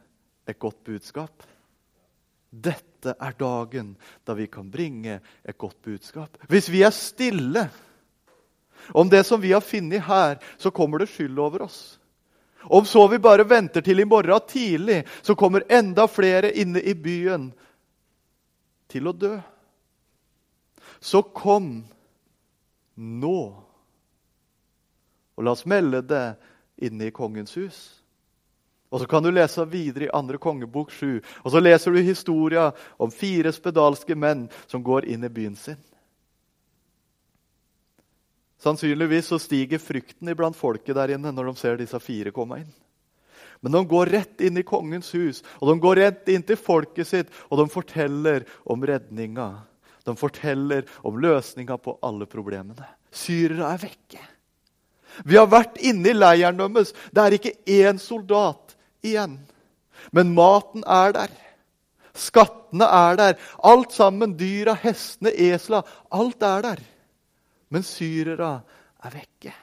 et 0.48 0.58
godt 0.58 0.80
budskap. 0.86 1.44
Dette 2.52 3.14
er 3.18 3.36
dagen 3.38 3.94
da 4.26 4.36
vi 4.38 4.46
kan 4.50 4.70
bringe 4.70 5.18
et 5.44 5.58
godt 5.58 5.78
budskap. 5.82 6.38
Hvis 6.48 6.70
vi 6.72 6.82
er 6.86 6.94
stille 6.94 7.66
om 8.88 9.08
det 9.08 9.24
som 9.24 9.40
vi 9.40 9.52
har 9.52 9.60
funnet 9.60 10.02
her, 10.02 10.38
så 10.58 10.70
kommer 10.70 10.98
det 10.98 11.10
skyld 11.12 11.38
over 11.38 11.62
oss. 11.62 11.98
Om 12.62 12.86
så 12.86 13.08
vi 13.08 13.18
bare 13.18 13.44
venter 13.44 13.80
til 13.82 14.00
i 14.00 14.04
morgen 14.04 14.40
tidlig, 14.48 15.04
så 15.22 15.34
kommer 15.34 15.64
enda 15.68 16.06
flere 16.08 16.52
inne 16.52 16.80
i 16.80 16.94
byen 16.94 17.50
til 18.88 19.08
å 19.08 19.12
dø. 19.12 19.34
Så 21.00 21.22
kom 21.22 21.82
nå. 22.94 23.40
Og 25.34 25.44
la 25.44 25.54
oss 25.56 25.66
melde 25.66 26.04
det 26.06 26.26
inne 26.86 27.08
i 27.08 27.14
kongens 27.14 27.56
hus. 27.56 27.80
Og 28.92 29.00
Så 29.00 29.06
kan 29.06 29.22
du 29.22 29.30
lese 29.30 29.64
videre 29.64 30.04
i 30.04 30.12
andre 30.12 30.38
kongebok 30.38 30.90
7. 30.92 31.22
Og 31.44 31.50
så 31.50 31.60
leser 31.60 31.90
du 31.90 32.02
historia 32.04 32.72
om 33.00 33.10
fire 33.10 33.52
spedalske 33.52 34.14
menn 34.14 34.50
som 34.66 34.82
går 34.84 35.08
inn 35.08 35.24
i 35.24 35.32
byen 35.32 35.56
sin. 35.56 35.80
Sannsynligvis 38.62 39.32
så 39.32 39.40
stiger 39.42 39.82
frykten 39.82 40.30
iblant 40.30 40.56
folket 40.56 40.94
der 40.94 41.16
inne 41.16 41.32
når 41.34 41.50
de 41.50 41.58
ser 41.58 41.80
disse 41.80 41.98
fire 42.02 42.30
komme 42.34 42.60
inn. 42.62 42.70
Men 43.62 43.74
de 43.76 43.82
går 43.90 44.10
rett 44.10 44.42
inn 44.42 44.58
i 44.58 44.66
kongens 44.66 45.12
hus, 45.14 45.42
og 45.60 45.70
de 45.70 45.74
går 45.82 46.00
rett 46.02 46.30
inn 46.34 46.42
til 46.46 46.58
folket 46.58 47.06
sitt, 47.06 47.30
og 47.50 47.60
de 47.60 47.66
forteller 47.70 48.46
om 48.66 48.82
redninga. 48.86 49.50
De 50.02 50.14
forteller 50.18 50.88
om 51.06 51.18
løsninga 51.22 51.76
på 51.78 51.94
alle 52.02 52.26
problemene. 52.26 52.86
Syrere 53.14 53.70
er 53.70 53.82
vekke. 53.84 54.22
Vi 55.28 55.36
har 55.36 55.50
vært 55.50 55.78
inne 55.84 56.10
i 56.10 56.16
leiren 56.16 56.58
deres. 56.58 56.90
Det 57.14 57.22
er 57.22 57.36
ikke 57.36 57.54
én 57.70 58.00
soldat 58.02 58.74
igjen. 59.04 59.36
Men 60.10 60.34
maten 60.34 60.82
er 60.88 61.14
der. 61.14 61.34
Skattene 62.18 62.88
er 62.88 63.18
der. 63.20 63.36
Alt 63.62 63.94
sammen. 63.94 64.34
Dyra, 64.38 64.74
hestene, 64.82 65.30
esla. 65.30 65.84
Alt 66.10 66.42
er 66.42 66.66
der. 66.66 66.82
Men 67.72 67.84
syrere 67.86 68.52
er 69.02 69.14
vekke. 69.16 69.54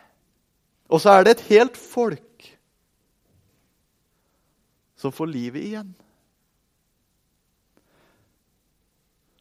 Og 0.90 1.02
så 1.02 1.14
er 1.14 1.26
det 1.26 1.36
et 1.36 1.48
helt 1.52 1.78
folk 1.78 2.48
som 5.00 5.14
får 5.16 5.30
livet 5.32 5.64
igjen. 5.64 5.94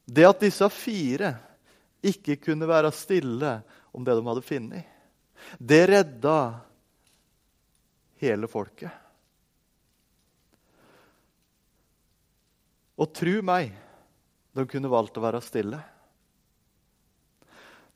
Det 0.09 0.25
at 0.29 0.45
disse 0.45 0.69
fire 0.73 1.33
ikke 2.05 2.39
kunne 2.41 2.69
være 2.69 2.93
stille 2.95 3.59
om 3.93 4.05
det 4.05 4.15
de 4.15 4.25
hadde 4.29 4.45
funnet, 4.47 4.95
det 5.59 5.83
redda 5.91 6.39
hele 8.23 8.49
folket. 8.51 8.93
Og 12.99 13.13
tru 13.15 13.39
meg, 13.47 13.71
de 14.55 14.65
kunne 14.67 14.91
valgt 14.91 15.19
å 15.21 15.23
være 15.23 15.43
stille. 15.45 15.79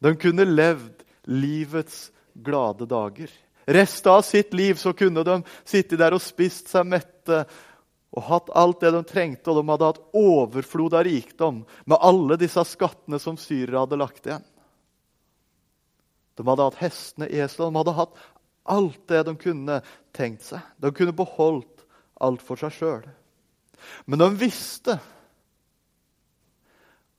De 0.02 0.16
kunne 0.18 0.44
levd 0.48 1.04
livets 1.30 2.10
glade 2.34 2.86
dager. 2.90 3.30
Resten 3.64 4.12
av 4.12 4.22
sitt 4.26 4.54
liv 4.54 4.74
så 4.74 4.92
kunne 4.92 5.22
de 5.22 5.36
sitte 5.64 5.98
der 6.00 6.16
og 6.16 6.22
spist 6.24 6.72
seg 6.72 6.88
mette 6.90 7.44
og 8.12 8.24
hatt 8.26 8.50
alt 8.58 8.82
det 8.82 8.90
de 8.92 9.02
trengte, 9.08 9.48
og 9.52 9.60
de 9.60 9.70
hadde 9.70 9.88
hatt 9.88 10.00
overflod 10.18 10.96
av 10.98 11.06
rikdom 11.06 11.62
med 11.88 12.02
alle 12.02 12.36
disse 12.40 12.64
skattene 12.68 13.20
som 13.22 13.38
syrere 13.40 13.84
hadde 13.84 14.00
lagt 14.00 14.26
igjen. 14.26 14.44
De 16.36 16.44
hadde 16.48 16.66
hatt 16.66 16.80
hestene, 16.82 17.28
eslene, 17.30 17.72
de 17.72 17.80
hadde 17.80 17.96
hatt 17.96 18.20
alt 18.72 19.00
det 19.08 19.22
de 19.28 19.36
kunne 19.38 19.78
tenkt 20.16 20.44
seg. 20.44 20.60
De 20.82 20.92
kunne 20.92 21.14
beholdt 21.16 21.86
alt 22.22 22.42
for 22.44 22.60
seg 22.60 22.74
sjøl. 22.76 23.06
Men 24.04 24.20
de 24.20 24.28
visste 24.42 24.98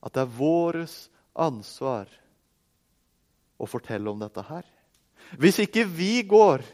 at 0.04 0.14
det 0.14 0.24
er 0.24 0.36
vårt 0.36 0.94
ansvar 1.34 2.06
å 3.58 3.68
fortelle 3.68 4.10
om 4.10 4.20
dette 4.20 4.42
her. 4.48 4.64
Hvis 5.40 5.60
ikke 5.64 5.86
vi 5.88 6.22
går 6.26 6.64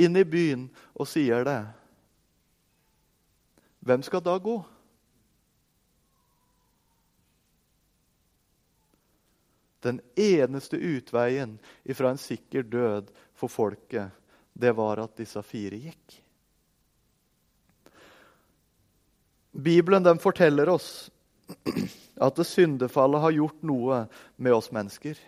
inn 0.00 0.16
i 0.16 0.24
byen 0.24 0.68
og 0.94 1.08
sier 1.10 1.44
det, 1.46 1.60
hvem 3.82 4.04
skal 4.06 4.22
da 4.22 4.36
gå? 4.38 4.60
Den 9.82 9.98
eneste 10.14 10.78
utveien 10.78 11.56
fra 11.90 12.12
en 12.12 12.20
sikker 12.22 12.62
død 12.62 13.10
for 13.34 13.50
folket, 13.50 14.14
det 14.54 14.70
var 14.78 15.02
at 15.02 15.16
disse 15.18 15.42
fire 15.42 15.80
gikk. 15.82 16.20
Bibelen 19.52 20.06
den 20.06 20.22
forteller 20.22 20.70
oss 20.72 21.10
at 22.22 22.38
syndefallet 22.46 23.20
har 23.20 23.34
gjort 23.36 23.66
noe 23.66 24.04
med 24.36 24.54
oss 24.54 24.70
mennesker. 24.72 25.18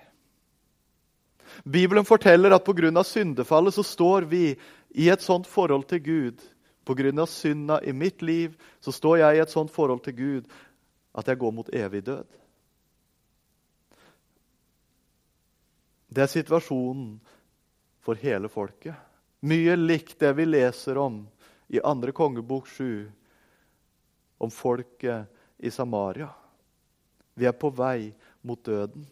Bibelen 1.64 2.04
forteller 2.04 2.50
at 2.50 2.64
pga. 2.64 3.04
syndefallet 3.04 3.74
så 3.74 3.82
står 3.82 4.22
vi 4.22 4.56
i 4.90 5.08
et 5.08 5.22
sånt 5.22 5.46
forhold 5.46 5.88
til 5.88 6.02
Gud. 6.02 6.40
Pga. 6.84 7.26
synda 7.26 7.80
i 7.82 7.92
mitt 7.92 8.22
liv 8.22 8.56
så 8.80 8.92
står 8.92 9.18
jeg 9.18 9.36
i 9.36 9.40
et 9.40 9.50
sånt 9.50 9.70
forhold 9.70 10.02
til 10.04 10.16
Gud 10.16 10.44
at 11.14 11.28
jeg 11.28 11.38
går 11.38 11.52
mot 11.52 11.68
evig 11.74 12.04
død. 12.06 12.26
Det 16.14 16.22
er 16.22 16.30
situasjonen 16.30 17.20
for 18.04 18.14
hele 18.14 18.48
folket. 18.48 18.94
Mye 19.44 19.74
likt 19.76 20.20
det 20.20 20.30
vi 20.36 20.46
leser 20.46 20.98
om 20.98 21.24
i 21.68 21.80
2. 21.80 22.12
kongebok 22.12 22.68
7, 22.68 23.10
om 24.38 24.50
folket 24.50 25.26
i 25.58 25.70
Samaria. 25.70 26.28
Vi 27.34 27.46
er 27.46 27.56
på 27.56 27.70
vei 27.74 28.12
mot 28.42 28.60
døden. 28.64 29.06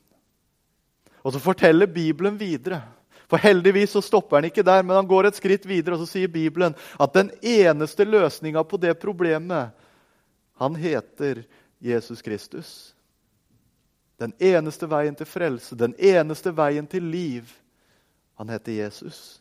Og 1.23 1.33
så 1.33 1.41
forteller 1.43 1.87
Bibelen 1.87 2.39
videre. 2.39 2.83
For 3.31 3.41
Heldigvis 3.41 3.95
så 3.95 4.03
stopper 4.05 4.37
han 4.37 4.45
ikke 4.51 4.65
der, 4.67 4.83
men 4.83 4.97
han 4.97 5.09
går 5.09 5.31
et 5.31 5.39
skritt 5.39 5.65
videre 5.65 5.97
og 5.97 6.03
så 6.03 6.11
sier 6.11 6.29
Bibelen 6.29 6.75
at 7.01 7.15
den 7.15 7.31
eneste 7.41 8.05
løsninga 8.05 8.65
på 8.69 8.77
det 8.77 8.99
problemet 9.01 9.73
Han 10.61 10.75
heter 10.77 11.43
Jesus 11.81 12.23
Kristus. 12.23 12.95
Den 14.21 14.35
eneste 14.39 14.87
veien 14.87 15.17
til 15.19 15.27
frelse, 15.27 15.75
den 15.75 15.95
eneste 15.99 16.53
veien 16.55 16.87
til 16.87 17.03
liv. 17.03 17.49
Han 18.39 18.53
heter 18.53 18.73
Jesus. 18.73 19.41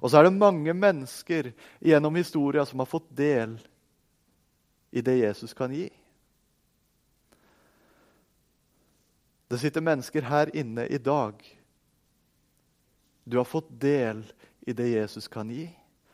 Og 0.00 0.10
så 0.10 0.18
er 0.18 0.26
det 0.26 0.40
mange 0.40 0.74
mennesker 0.74 1.52
gjennom 1.84 2.16
historia 2.18 2.64
som 2.66 2.82
har 2.82 2.90
fått 2.90 3.06
del 3.16 3.54
i 4.90 5.04
det 5.04 5.18
Jesus 5.20 5.54
kan 5.54 5.72
gi. 5.72 5.88
Det 9.56 9.62
sitter 9.62 9.80
mennesker 9.80 10.26
her 10.28 10.50
inne 10.52 10.82
i 10.92 10.98
dag. 11.00 11.38
Du 13.24 13.38
har 13.38 13.46
fått 13.48 13.70
del 13.80 14.20
i 14.68 14.74
det 14.76 14.90
Jesus 14.90 15.30
kan 15.32 15.48
gi. 15.48 15.70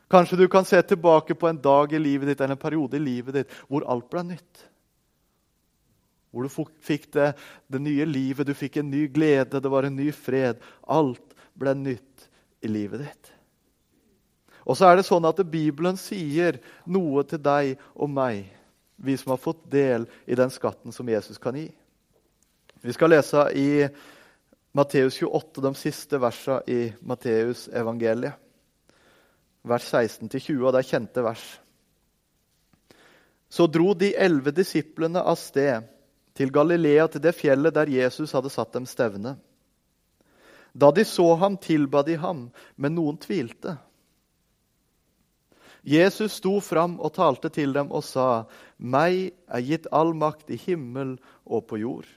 Kanskje 0.07 0.37
du 0.39 0.45
kan 0.47 0.63
se 0.63 0.79
tilbake 0.79 1.35
på 1.35 1.49
en 1.49 1.59
dag 1.59 1.91
i 1.91 1.99
livet 1.99 2.31
ditt 2.31 2.39
eller 2.39 2.55
en 2.55 2.61
periode 2.61 2.95
i 2.95 3.03
livet 3.03 3.35
ditt 3.35 3.57
hvor 3.67 3.83
alt 3.83 4.07
ble 4.07 4.23
nytt. 4.29 4.63
Hvor 6.31 6.47
du 6.47 6.71
fikk 6.87 7.09
det, 7.17 7.33
det 7.67 7.83
nye 7.83 8.07
livet, 8.07 8.47
du 8.47 8.55
fikk 8.55 8.79
en 8.79 8.91
ny 8.95 9.09
glede, 9.11 9.59
det 9.59 9.75
var 9.75 9.89
en 9.89 9.99
ny 9.99 10.07
fred. 10.15 10.63
Alt 10.87 11.35
ble 11.59 11.75
nytt 11.75 12.31
i 12.63 12.71
livet 12.71 13.03
ditt. 13.03 13.35
Og 14.63 14.79
så 14.79 14.87
er 14.87 15.01
det 15.01 15.07
sånn 15.11 15.27
at 15.27 15.43
Bibelen 15.51 15.99
sier 15.99 16.63
noe 16.87 17.27
til 17.27 17.43
deg 17.43 17.75
og 17.91 18.07
meg, 18.07 18.47
vi 18.95 19.19
som 19.19 19.35
har 19.35 19.47
fått 19.51 19.67
del 19.67 20.07
i 20.23 20.39
den 20.39 20.59
skatten 20.61 20.95
som 20.95 21.11
Jesus 21.11 21.43
kan 21.43 21.59
gi. 21.59 21.73
Vi 22.83 22.93
skal 22.93 23.13
lese 23.13 23.45
i 23.55 23.87
Matteus 24.75 25.21
28, 25.21 25.61
de 25.63 25.69
siste 25.79 26.17
versene 26.19 26.63
i 26.67 26.89
Matteus 27.07 27.69
evangeliet. 27.71 28.33
Vers 29.63 29.85
16-20, 29.87 30.57
og 30.59 30.73
det 30.75 30.81
er 30.81 30.87
kjente 30.89 31.21
vers. 31.23 31.43
Så 33.47 33.69
dro 33.71 33.93
de 33.95 34.09
elleve 34.19 34.51
disiplene 34.51 35.21
av 35.23 35.37
sted 35.39 35.85
til 36.35 36.51
Galilea, 36.51 37.05
til 37.07 37.23
det 37.23 37.31
fjellet 37.37 37.71
der 37.77 37.91
Jesus 37.93 38.33
hadde 38.35 38.51
satt 38.51 38.75
dem 38.75 38.87
stevne. 38.89 39.37
Da 40.75 40.89
de 40.91 41.05
så 41.07 41.29
ham, 41.39 41.55
tilba 41.55 42.01
de 42.03 42.17
ham, 42.19 42.49
men 42.75 42.97
noen 42.97 43.15
tvilte. 43.23 43.77
Jesus 45.87 46.35
sto 46.41 46.57
fram 46.59 46.97
og 46.99 47.13
talte 47.15 47.47
til 47.47 47.71
dem 47.71 47.95
og 47.95 48.03
sa, 48.03 48.43
'Meg 48.75 49.31
er 49.47 49.63
gitt 49.63 49.87
all 49.91 50.11
makt 50.13 50.51
i 50.51 50.59
himmel 50.59 51.15
og 51.45 51.67
på 51.67 51.79
jord.' 51.79 52.11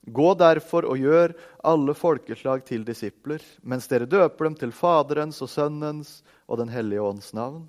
Gå 0.00 0.32
derfor 0.34 0.86
og 0.88 0.98
gjør 0.98 1.34
alle 1.66 1.94
folkeslag 1.94 2.64
til 2.68 2.86
disipler, 2.86 3.42
mens 3.60 3.88
dere 3.90 4.08
døper 4.08 4.48
dem 4.48 4.56
til 4.56 4.72
Faderens 4.72 5.42
og 5.44 5.50
Sønnens 5.52 6.20
og 6.48 6.58
Den 6.62 6.72
hellige 6.72 7.04
ånds 7.04 7.34
navn, 7.36 7.66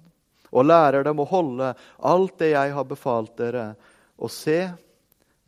og 0.51 0.65
lærer 0.65 1.03
dem 1.03 1.19
å 1.19 1.27
holde 1.27 1.73
alt 1.97 2.37
det 2.39 2.53
jeg 2.53 2.73
har 2.75 2.87
befalt 2.87 3.35
dere, 3.39 3.73
og 4.15 4.31
se, 4.31 4.71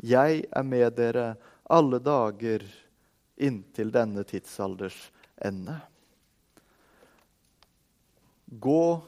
jeg 0.04 0.44
er 0.52 0.68
med 0.68 0.96
dere 0.98 1.34
alle 1.72 2.00
dager 2.04 2.66
inntil 3.40 3.92
denne 3.94 4.26
tidsalders 4.28 4.98
ende. 5.44 5.78
Gå 8.48 9.02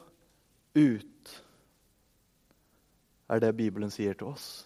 ut, 0.74 1.36
er 3.28 3.42
det 3.42 3.52
Bibelen 3.58 3.92
sier 3.92 4.16
til 4.16 4.32
oss. 4.32 4.64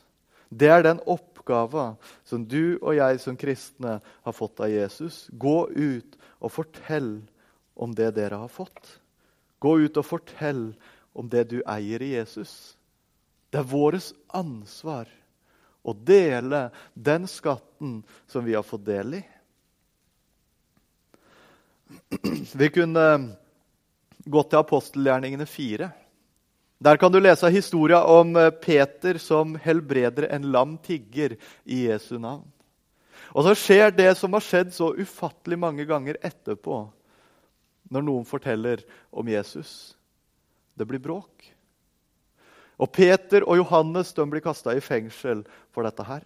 Det 0.51 0.67
er 0.67 0.83
den 0.83 1.01
oppgava 1.07 1.95
som 2.27 2.43
du 2.45 2.77
og 2.81 2.97
jeg 2.99 3.21
som 3.23 3.39
kristne 3.39 4.01
har 4.03 4.35
fått 4.35 4.61
av 4.61 4.73
Jesus. 4.73 5.29
Gå 5.31 5.71
ut 5.71 6.19
og 6.41 6.53
fortell 6.53 7.13
om 7.79 7.95
det 7.95 8.11
dere 8.19 8.43
har 8.43 8.51
fått. 8.51 8.99
Gå 9.63 9.77
ut 9.87 10.01
og 10.01 10.07
fortell 10.07 10.65
om 11.15 11.31
det 11.31 11.47
du 11.53 11.61
eier 11.63 12.03
i 12.03 12.15
Jesus. 12.17 12.75
Det 13.51 13.63
er 13.63 13.71
vårt 13.71 14.11
ansvar 14.35 15.09
å 15.83 15.95
dele 15.95 16.69
den 16.95 17.27
skatten 17.31 18.01
som 18.27 18.45
vi 18.45 18.55
har 18.59 18.67
fått 18.67 18.85
del 18.89 19.21
i. 19.21 19.23
Vi 22.61 22.69
kunne 22.75 23.07
gått 24.27 24.51
til 24.53 24.61
apostelgjerningene 24.61 25.47
4. 25.49 25.91
Der 26.81 26.97
kan 26.97 27.13
du 27.13 27.21
lese 27.21 27.51
historia 27.53 28.01
om 28.09 28.37
eh, 28.37 28.51
Peter 28.51 29.19
som 29.21 29.53
helbreder 29.61 30.31
en 30.33 30.49
lam 30.53 30.79
tigger 30.81 31.37
i 31.65 31.85
Jesu 31.91 32.17
navn. 32.19 32.47
Og 33.37 33.45
så 33.45 33.53
skjer 33.55 33.93
det 33.93 34.15
som 34.19 34.33
har 34.33 34.43
skjedd 34.43 34.73
så 34.75 34.89
ufattelig 34.97 35.59
mange 35.61 35.85
ganger 35.87 36.17
etterpå, 36.25 36.81
når 37.93 38.07
noen 38.07 38.25
forteller 38.27 38.81
om 39.13 39.29
Jesus. 39.29 39.93
Det 40.75 40.89
blir 40.89 41.03
bråk. 41.05 41.51
Og 42.81 42.89
Peter 42.97 43.45
og 43.45 43.61
Johannes 43.61 44.17
de 44.17 44.25
blir 44.33 44.43
kasta 44.43 44.73
i 44.73 44.81
fengsel 44.81 45.45
for 45.75 45.85
dette 45.85 46.07
her. 46.09 46.25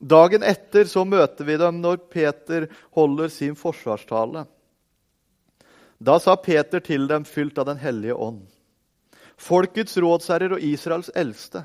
Dagen 0.00 0.42
etter 0.42 0.88
så 0.90 1.04
møter 1.06 1.46
vi 1.46 1.60
dem 1.60 1.78
når 1.78 2.08
Peter 2.10 2.66
holder 2.96 3.30
sin 3.30 3.54
forsvarstale. 3.54 4.48
Da 6.00 6.16
sa 6.18 6.34
Peter 6.40 6.82
til 6.82 7.06
dem, 7.06 7.22
fylt 7.28 7.60
av 7.60 7.68
Den 7.68 7.78
hellige 7.78 8.16
ånd, 8.16 8.48
folkets 9.40 9.96
rådsherrer 10.00 10.56
og 10.56 10.64
Israels 10.64 11.10
eldste. 11.16 11.64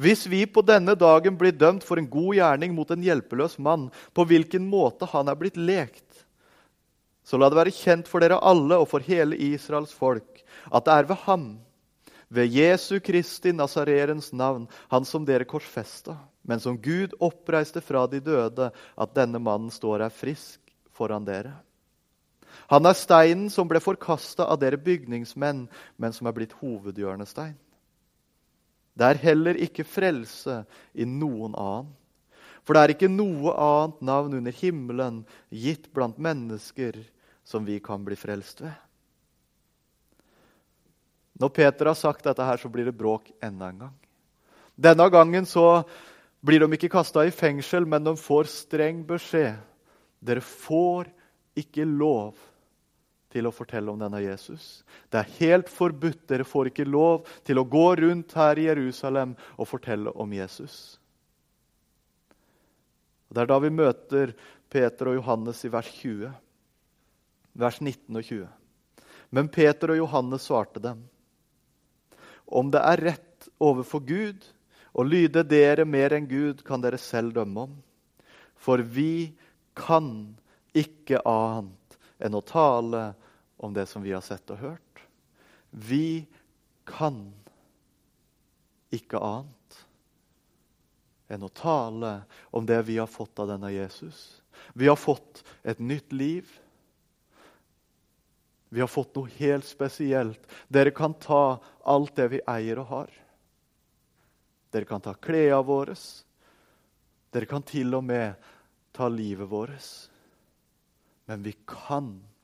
Hvis 0.00 0.26
vi 0.28 0.42
på 0.46 0.62
denne 0.66 0.94
dagen 0.98 1.36
blir 1.38 1.54
dømt 1.56 1.84
for 1.86 2.00
en 2.00 2.08
god 2.10 2.34
gjerning 2.36 2.74
mot 2.76 2.90
en 2.90 3.04
hjelpeløs 3.04 3.56
mann, 3.62 3.88
på 4.12 4.24
hvilken 4.28 4.66
måte 4.68 5.08
han 5.12 5.30
er 5.30 5.38
blitt 5.38 5.56
lekt, 5.56 6.04
så 7.24 7.36
la 7.36 7.48
det 7.48 7.58
være 7.60 7.76
kjent 7.76 8.08
for 8.08 8.24
dere 8.24 8.40
alle 8.40 8.78
og 8.80 8.88
for 8.88 9.04
hele 9.04 9.36
Israels 9.36 9.92
folk 9.92 10.42
at 10.72 10.86
det 10.86 10.94
er 10.94 11.08
ved 11.08 11.24
ham, 11.26 11.46
ved 12.28 12.52
Jesu 12.52 12.98
Kristi 13.00 13.54
Nazarerens 13.56 14.32
navn, 14.36 14.66
han 14.92 15.04
som 15.08 15.24
dere 15.28 15.48
korsfesta, 15.48 16.16
men 16.44 16.60
som 16.60 16.76
Gud 16.80 17.14
oppreiste 17.24 17.80
fra 17.84 18.06
de 18.08 18.20
døde, 18.20 18.68
at 18.72 19.14
denne 19.16 19.40
mannen 19.40 19.72
står 19.72 20.04
her 20.04 20.12
frisk 20.12 20.60
foran 20.92 21.24
dere. 21.24 21.54
Han 22.68 22.86
er 22.86 22.96
steinen 22.98 23.48
som 23.50 23.68
ble 23.70 23.80
forkasta 23.80 24.48
av 24.50 24.58
dere 24.60 24.80
bygningsmenn, 24.80 25.66
men 25.96 26.12
som 26.12 26.26
er 26.26 26.36
blitt 26.36 26.56
hovedhjørnestein. 26.60 27.56
Det 28.98 29.06
er 29.06 29.22
heller 29.22 29.58
ikke 29.62 29.86
frelse 29.86 30.64
i 30.94 31.06
noen 31.06 31.54
annen. 31.54 31.94
For 32.66 32.76
det 32.76 32.82
er 32.82 32.92
ikke 32.92 33.08
noe 33.08 33.54
annet 33.54 34.02
navn 34.04 34.34
under 34.36 34.52
himmelen 34.52 35.22
gitt 35.48 35.86
blant 35.94 36.18
mennesker 36.20 36.98
som 37.46 37.64
vi 37.64 37.78
kan 37.80 38.02
bli 38.04 38.18
frelst 38.18 38.60
ved. 38.60 38.74
Når 41.38 41.54
Peter 41.54 41.88
har 41.88 41.96
sagt 41.96 42.26
dette, 42.26 42.44
her, 42.44 42.58
så 42.58 42.68
blir 42.68 42.90
det 42.90 42.98
bråk 42.98 43.30
enda 43.40 43.70
en 43.70 43.86
gang. 43.86 43.94
Denne 44.76 45.06
gangen 45.10 45.46
så 45.46 45.84
blir 46.44 46.60
de 46.60 46.68
ikke 46.74 46.90
kasta 46.92 47.24
i 47.24 47.32
fengsel, 47.34 47.86
men 47.86 48.04
de 48.04 48.16
får 48.18 48.50
streng 48.50 49.00
beskjed. 49.06 49.56
Dere 50.20 50.42
får 50.42 51.08
ikke 51.58 51.86
lov 51.86 52.36
til 53.38 53.46
å 53.46 53.54
fortelle 53.54 53.92
om 53.92 54.00
denne 54.00 54.20
Jesus. 54.24 54.82
Det 55.08 55.22
er 55.22 55.34
helt 55.38 55.70
forbudt. 55.70 56.26
Dere 56.30 56.46
får 56.46 56.72
ikke 56.72 56.88
lov 56.88 57.28
til 57.46 57.60
å 57.60 57.66
gå 57.68 57.86
rundt 58.02 58.34
her 58.38 58.58
i 58.58 58.66
Jerusalem 58.66 59.36
og 59.56 59.70
fortelle 59.70 60.12
om 60.18 60.34
Jesus. 60.34 60.98
Og 63.28 63.36
Det 63.36 63.44
er 63.44 63.50
da 63.50 63.58
vi 63.62 63.70
møter 63.70 64.34
Peter 64.72 65.12
og 65.12 65.20
Johannes 65.20 65.62
i 65.64 65.72
vers 65.72 65.88
20, 66.00 66.32
vers 67.58 67.80
19 67.80 68.18
og 68.18 68.24
20. 68.24 68.46
Men 69.30 69.50
Peter 69.52 69.92
og 69.92 70.00
Johannes 70.00 70.46
svarte 70.48 70.82
dem. 70.82 71.02
Om 72.48 72.72
det 72.72 72.80
er 72.80 73.04
rett 73.10 73.50
overfor 73.60 74.00
Gud 74.08 74.46
å 74.96 75.04
lyde 75.04 75.44
dere 75.44 75.84
mer 75.84 76.14
enn 76.16 76.26
Gud, 76.26 76.64
kan 76.64 76.80
dere 76.80 76.98
selv 76.98 77.36
dømme 77.36 77.68
om. 77.68 77.74
For 78.58 78.80
vi 78.80 79.36
kan 79.78 80.34
ikke 80.74 81.20
annet 81.28 81.98
enn 82.18 82.34
å 82.34 82.44
tale 82.44 83.12
om 83.58 83.74
det 83.74 83.86
som 83.86 84.02
vi 84.02 84.14
har 84.14 84.22
sett 84.24 84.50
og 84.54 84.62
hørt. 84.62 85.02
Vi 85.70 86.26
kan 86.88 87.26
ikke 88.94 89.20
annet 89.20 89.78
enn 91.28 91.44
å 91.44 91.52
tale 91.52 92.12
om 92.56 92.64
det 92.66 92.80
vi 92.88 92.96
har 92.96 93.10
fått 93.10 93.38
av 93.42 93.50
denne 93.50 93.70
Jesus. 93.74 94.40
Vi 94.72 94.88
har 94.88 94.96
fått 94.96 95.42
et 95.62 95.78
nytt 95.78 96.12
liv. 96.12 96.48
Vi 98.68 98.80
har 98.80 98.88
fått 98.88 99.14
noe 99.16 99.28
helt 99.36 99.68
spesielt. 99.68 100.40
Dere 100.68 100.94
kan 100.94 101.14
ta 101.20 101.58
alt 101.84 102.16
det 102.16 102.30
vi 102.32 102.40
eier 102.48 102.80
og 102.80 102.92
har. 102.94 103.12
Dere 104.72 104.88
kan 104.88 105.04
ta 105.04 105.14
klærne 105.16 105.60
våre. 105.68 105.96
Dere 107.32 107.48
kan 107.48 107.64
til 107.64 107.92
og 107.96 108.04
med 108.08 108.48
ta 108.96 109.08
livet 109.12 109.48
vårt. 109.50 109.92
Men 111.28 111.44
vi 111.44 111.52
kan 111.68 112.14
ikke 112.16 112.37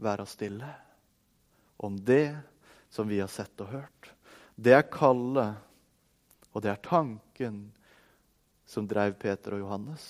være 0.00 0.26
stille 0.28 0.68
om 1.80 1.96
det 1.96 2.36
som 2.90 3.08
vi 3.08 3.20
har 3.20 3.30
sett 3.30 3.60
og 3.62 3.72
hørt. 3.72 4.10
Det 4.54 4.74
er 4.76 4.88
kallet, 4.92 5.56
og 6.52 6.62
det 6.62 6.72
er 6.72 6.82
tanken 6.84 7.62
som 8.68 8.88
drev 8.88 9.14
Peter 9.18 9.56
og 9.56 9.64
Johannes. 9.64 10.04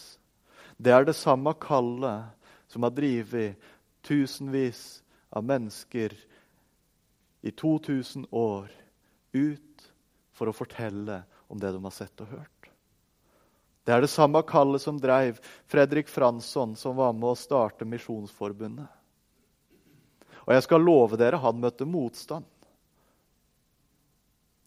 Det 0.77 0.93
er 0.93 1.05
det 1.07 1.17
samme 1.17 1.53
kallet 1.61 2.33
som 2.71 2.87
har 2.87 2.95
drevet 2.95 3.71
tusenvis 4.07 5.03
av 5.31 5.45
mennesker 5.47 6.15
i 7.41 7.51
2000 7.51 8.27
år 8.35 8.71
ut 9.33 9.87
for 10.35 10.51
å 10.51 10.57
fortelle 10.57 11.23
om 11.53 11.61
det 11.61 11.73
de 11.75 11.83
har 11.85 11.95
sett 11.95 12.25
og 12.25 12.35
hørt. 12.35 12.60
Det 13.85 13.95
er 13.95 14.05
det 14.05 14.13
samme 14.13 14.43
kallet 14.47 14.83
som 14.83 14.99
dreiv 15.01 15.39
Fredrik 15.71 16.09
Fransson, 16.09 16.77
som 16.77 16.97
var 16.99 17.15
med 17.17 17.33
å 17.33 17.39
starte 17.39 17.89
Misjonsforbundet. 17.89 18.89
Og 20.45 20.55
jeg 20.55 20.65
skal 20.67 20.85
love 20.85 21.19
dere, 21.21 21.41
han 21.41 21.61
møtte 21.63 21.89
motstand. 21.89 22.47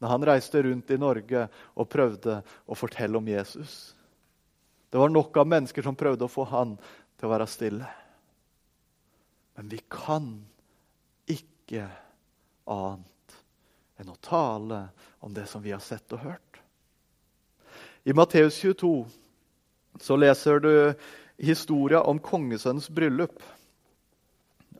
Når 0.02 0.12
han 0.12 0.26
reiste 0.28 0.62
rundt 0.66 0.92
i 0.92 1.00
Norge 1.00 1.46
og 1.80 1.90
prøvde 1.90 2.42
å 2.66 2.76
fortelle 2.76 3.20
om 3.20 3.28
Jesus. 3.28 3.94
Det 4.90 5.00
var 5.00 5.12
nok 5.14 5.38
av 5.40 5.48
mennesker 5.50 5.86
som 5.86 5.98
prøvde 5.98 6.28
å 6.28 6.32
få 6.32 6.46
han 6.52 6.76
til 7.18 7.30
å 7.30 7.32
være 7.32 7.48
stille. 7.50 7.88
Men 9.56 9.70
vi 9.72 9.80
kan 9.90 10.28
ikke 11.30 11.88
annet 12.70 13.38
enn 14.02 14.12
å 14.12 14.20
tale 14.22 14.84
om 15.24 15.34
det 15.34 15.46
som 15.50 15.64
vi 15.64 15.72
har 15.74 15.84
sett 15.84 16.12
og 16.14 16.26
hørt. 16.26 16.53
I 18.04 18.14
Matteus 18.14 18.58
22 18.62 19.06
så 20.00 20.16
leser 20.16 20.60
du 20.60 20.94
historia 21.38 22.02
om 22.02 22.20
kongesønnens 22.20 22.90
bryllup. 22.90 23.44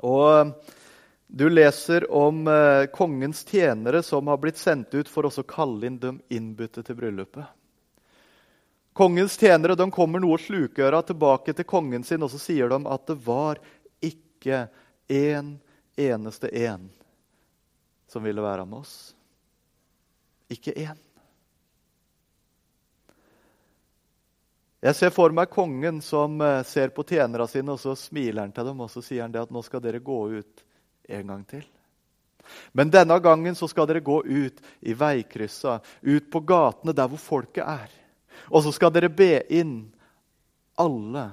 Og 0.04 0.52
du 1.28 1.46
leser 1.50 2.06
om 2.12 2.48
eh, 2.48 2.86
kongens 2.94 3.46
tjenere 3.48 4.04
som 4.04 4.28
har 4.28 4.38
blitt 4.38 4.60
sendt 4.60 4.94
ut 4.94 5.10
for 5.10 5.26
å 5.26 5.46
kalle 5.48 5.88
inn 5.88 6.00
de 6.02 6.18
innbudte 6.36 6.84
til 6.84 7.00
bryllupet. 7.00 7.48
Kongens 8.94 9.40
tjenere 9.40 9.78
de 9.80 9.88
kommer 9.92 10.22
noe 10.22 10.38
slukøra 10.38 11.00
tilbake 11.08 11.56
til 11.58 11.66
kongen 11.66 12.04
sin, 12.06 12.22
og 12.22 12.30
så 12.30 12.42
sier 12.42 12.70
de 12.70 12.78
at 12.86 13.08
det 13.10 13.18
var 13.26 13.62
ikke 14.04 14.68
én 15.10 15.56
eneste 15.98 16.52
en 16.68 16.92
som 18.12 18.28
ville 18.28 18.44
være 18.44 18.68
med 18.68 18.84
oss. 18.84 19.16
Ikke 20.54 20.76
én. 20.76 21.00
Jeg 24.84 24.98
ser 24.98 25.14
for 25.16 25.32
meg 25.32 25.48
kongen 25.48 26.02
som 26.04 26.42
eh, 26.44 26.60
ser 26.68 26.92
på 26.92 27.06
tjenerne 27.08 27.48
sine, 27.48 27.72
og 27.72 27.80
så 27.80 27.94
smiler 27.96 28.44
han 28.44 28.52
til 28.52 28.68
dem 28.68 28.82
og 28.84 28.92
så 28.92 29.04
sier 29.06 29.24
han 29.24 29.32
det 29.32 29.46
at 29.46 29.54
nå 29.54 29.62
skal 29.64 29.80
dere 29.84 30.04
gå 30.04 30.18
ut 30.36 30.64
en 31.08 31.32
gang 31.32 31.46
til. 31.48 31.64
Men 32.76 32.92
denne 32.92 33.16
gangen 33.24 33.56
så 33.56 33.70
skal 33.72 33.88
dere 33.88 34.04
gå 34.04 34.18
ut 34.28 34.60
i 34.84 34.96
veikryssa, 35.00 35.78
ut 36.02 36.28
på 36.32 36.44
gatene 36.44 36.96
der 36.96 37.08
hvor 37.08 37.22
folket 37.22 37.64
er. 37.64 37.94
Og 38.52 38.66
så 38.66 38.74
skal 38.76 38.92
dere 38.92 39.08
be 39.08 39.38
inn 39.56 39.78
alle 40.76 41.30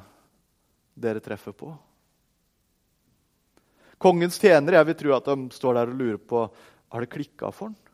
dere 0.95 1.23
treffer 1.25 1.57
på. 1.57 1.73
Kongens 4.01 4.39
tjenere 4.41 4.79
jeg 4.79 4.93
vil 4.93 5.01
tro 5.03 5.17
at 5.19 5.27
de 5.27 5.57
står 5.59 5.77
der 5.77 5.91
og 5.91 5.99
lurer 5.99 6.23
på 6.23 6.47
har 6.91 7.03
det 7.03 7.11
klikka 7.11 7.51
for 7.51 7.73
ham. 7.73 7.90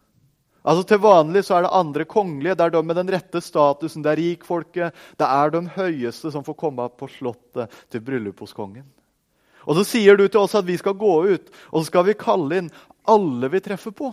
Altså 0.66 0.82
Til 0.82 0.98
vanlig 0.98 1.44
så 1.46 1.56
er 1.56 1.66
det 1.66 1.74
andre 1.78 2.04
kongelige, 2.10 2.56
det 2.58 2.64
er 2.64 2.72
de 2.74 2.82
med 2.82 2.98
den 2.98 3.10
rette 3.14 3.40
statusen, 3.44 4.02
det 4.02 4.12
er 4.12 4.18
rikfolket. 4.18 5.02
Det 5.18 5.26
er 5.26 5.52
de 5.54 5.62
høyeste 5.76 6.32
som 6.34 6.44
får 6.46 6.58
komme 6.58 6.88
på 6.90 7.08
slottet 7.12 7.74
til 7.92 8.02
bryllup 8.02 8.42
hos 8.42 8.54
kongen. 8.56 8.88
Og 9.66 9.78
Så 9.78 9.84
sier 9.86 10.18
du 10.18 10.26
til 10.26 10.40
oss 10.40 10.54
at 10.58 10.66
vi 10.66 10.76
skal 10.78 10.98
gå 10.98 11.14
ut, 11.26 11.52
og 11.70 11.80
så 11.80 11.86
skal 11.86 12.06
vi 12.06 12.18
kalle 12.18 12.58
inn 12.58 12.72
alle 13.06 13.50
vi 13.50 13.62
treffer 13.62 13.94
på. 13.94 14.10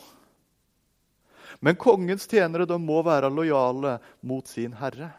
Men 1.64 1.80
kongens 1.80 2.28
tjenere 2.30 2.68
de 2.70 2.78
må 2.78 3.02
være 3.06 3.34
lojale 3.34 3.98
mot 4.22 4.48
sin 4.48 4.74
herre. 4.78 5.10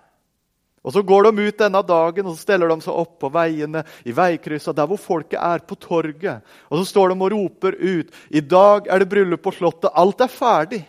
Og 0.85 0.93
Så 0.93 1.03
går 1.03 1.25
de 1.25 1.47
ut 1.49 1.59
denne 1.59 1.81
dagen 1.83 2.27
og 2.27 2.35
så 2.37 2.43
steller 2.43 2.69
de 2.69 2.85
seg 2.85 2.95
opp 2.95 3.17
på 3.23 3.31
veiene, 3.33 3.85
i 4.05 4.13
veikryssa, 4.13 4.75
der 4.77 4.87
hvor 4.87 5.01
folket 5.01 5.41
er, 5.41 5.65
på 5.65 5.75
torget. 5.81 6.45
Og 6.69 6.79
Så 6.79 6.91
står 6.93 7.11
de 7.11 7.21
og 7.23 7.33
roper 7.33 7.79
ut. 7.81 8.13
I 8.31 8.41
dag 8.41 8.87
er 8.87 9.01
det 9.01 9.09
bryllup 9.09 9.43
på 9.43 9.55
Slottet. 9.57 9.91
Alt 9.95 10.21
er 10.21 10.29
ferdig. 10.29 10.85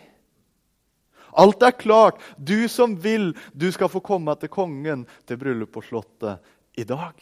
Alt 1.36 1.62
er 1.62 1.74
klart. 1.76 2.20
Du 2.36 2.68
som 2.68 2.94
vil, 2.96 3.34
du 3.52 3.68
skal 3.72 3.90
få 3.92 4.00
komme 4.00 4.32
til 4.40 4.48
kongen 4.52 5.04
til 5.28 5.36
bryllup 5.36 5.74
på 5.74 5.82
Slottet 5.84 6.40
i 6.80 6.84
dag. 6.88 7.12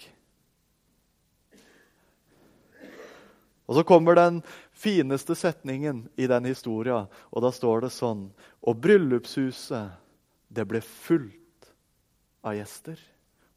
Og 3.67 3.75
Så 3.75 3.83
kommer 3.83 4.15
den 4.15 4.43
fineste 4.73 5.35
setningen 5.35 6.05
i 6.17 6.29
den 6.31 6.45
historia, 6.45 7.07
og 7.33 7.43
da 7.43 7.51
står 7.51 7.87
det 7.87 7.95
sånn 7.95 8.29
Og 8.63 8.77
bryllupshuset, 8.77 9.91
det 10.49 10.67
ble 10.69 10.81
fullt 10.85 11.73
av 12.45 12.55
gjester. 12.55 13.01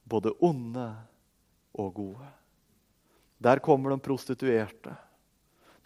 Både 0.08 0.32
onde 0.40 0.88
og 1.78 1.94
gode. 1.94 2.30
Der 3.38 3.60
kommer 3.60 3.92
de 3.94 4.00
prostituerte. 4.02 4.96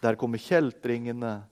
Der 0.00 0.16
kommer 0.16 0.40
kjeltringene 0.40 1.42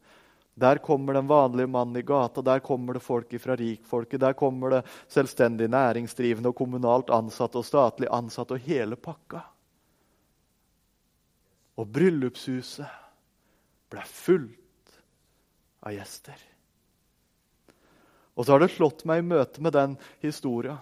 der 0.54 0.80
kommer 0.82 1.14
den 1.14 1.26
vanlige 1.26 1.66
mannen 1.66 1.96
i 1.96 2.02
gata, 2.02 2.42
der 2.42 2.60
kommer 2.60 2.94
det 2.94 3.00
folk 3.00 3.32
fra 3.40 3.56
rikfolket. 3.56 4.20
Der 4.20 4.32
kommer 4.32 4.70
det 4.70 4.82
selvstendig 5.08 5.70
næringsdrivende 5.70 6.50
og 6.50 6.56
kommunalt 6.56 7.10
ansatte 7.10 7.60
og 7.60 7.64
statlig 7.64 8.10
ansatte 8.12 8.58
og 8.58 8.66
hele 8.66 8.96
pakka. 8.96 9.40
Og 11.80 11.88
bryllupshuset 11.88 12.90
ble 13.90 14.04
fullt 14.04 15.00
av 15.80 15.96
gjester. 15.96 16.36
Og 18.36 18.44
så 18.44 18.52
har 18.52 18.62
det 18.62 18.72
slått 18.74 19.06
meg 19.08 19.22
i 19.22 19.28
møte 19.32 19.62
med 19.64 19.74
den 19.76 19.96
historia 20.20 20.76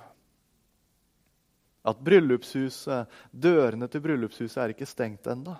at 1.88 2.00
bryllupshuset, 2.04 3.08
dørene 3.30 3.88
til 3.88 4.02
bryllupshuset 4.04 4.60
er 4.62 4.74
ikke 4.74 4.88
stengt 4.88 5.28
ennå. 5.30 5.54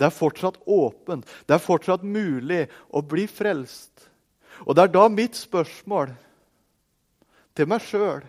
Det 0.00 0.08
er 0.08 0.16
fortsatt 0.16 0.56
åpent. 0.64 1.28
Det 1.44 1.52
er 1.52 1.60
fortsatt 1.60 2.04
mulig 2.08 2.64
å 2.88 3.02
bli 3.04 3.26
frelst. 3.28 4.06
Og 4.64 4.72
det 4.76 4.86
er 4.86 4.92
da 4.94 5.06
mitt 5.12 5.36
spørsmål 5.36 6.14
til 7.56 7.68
meg 7.68 7.84
sjøl, 7.84 8.22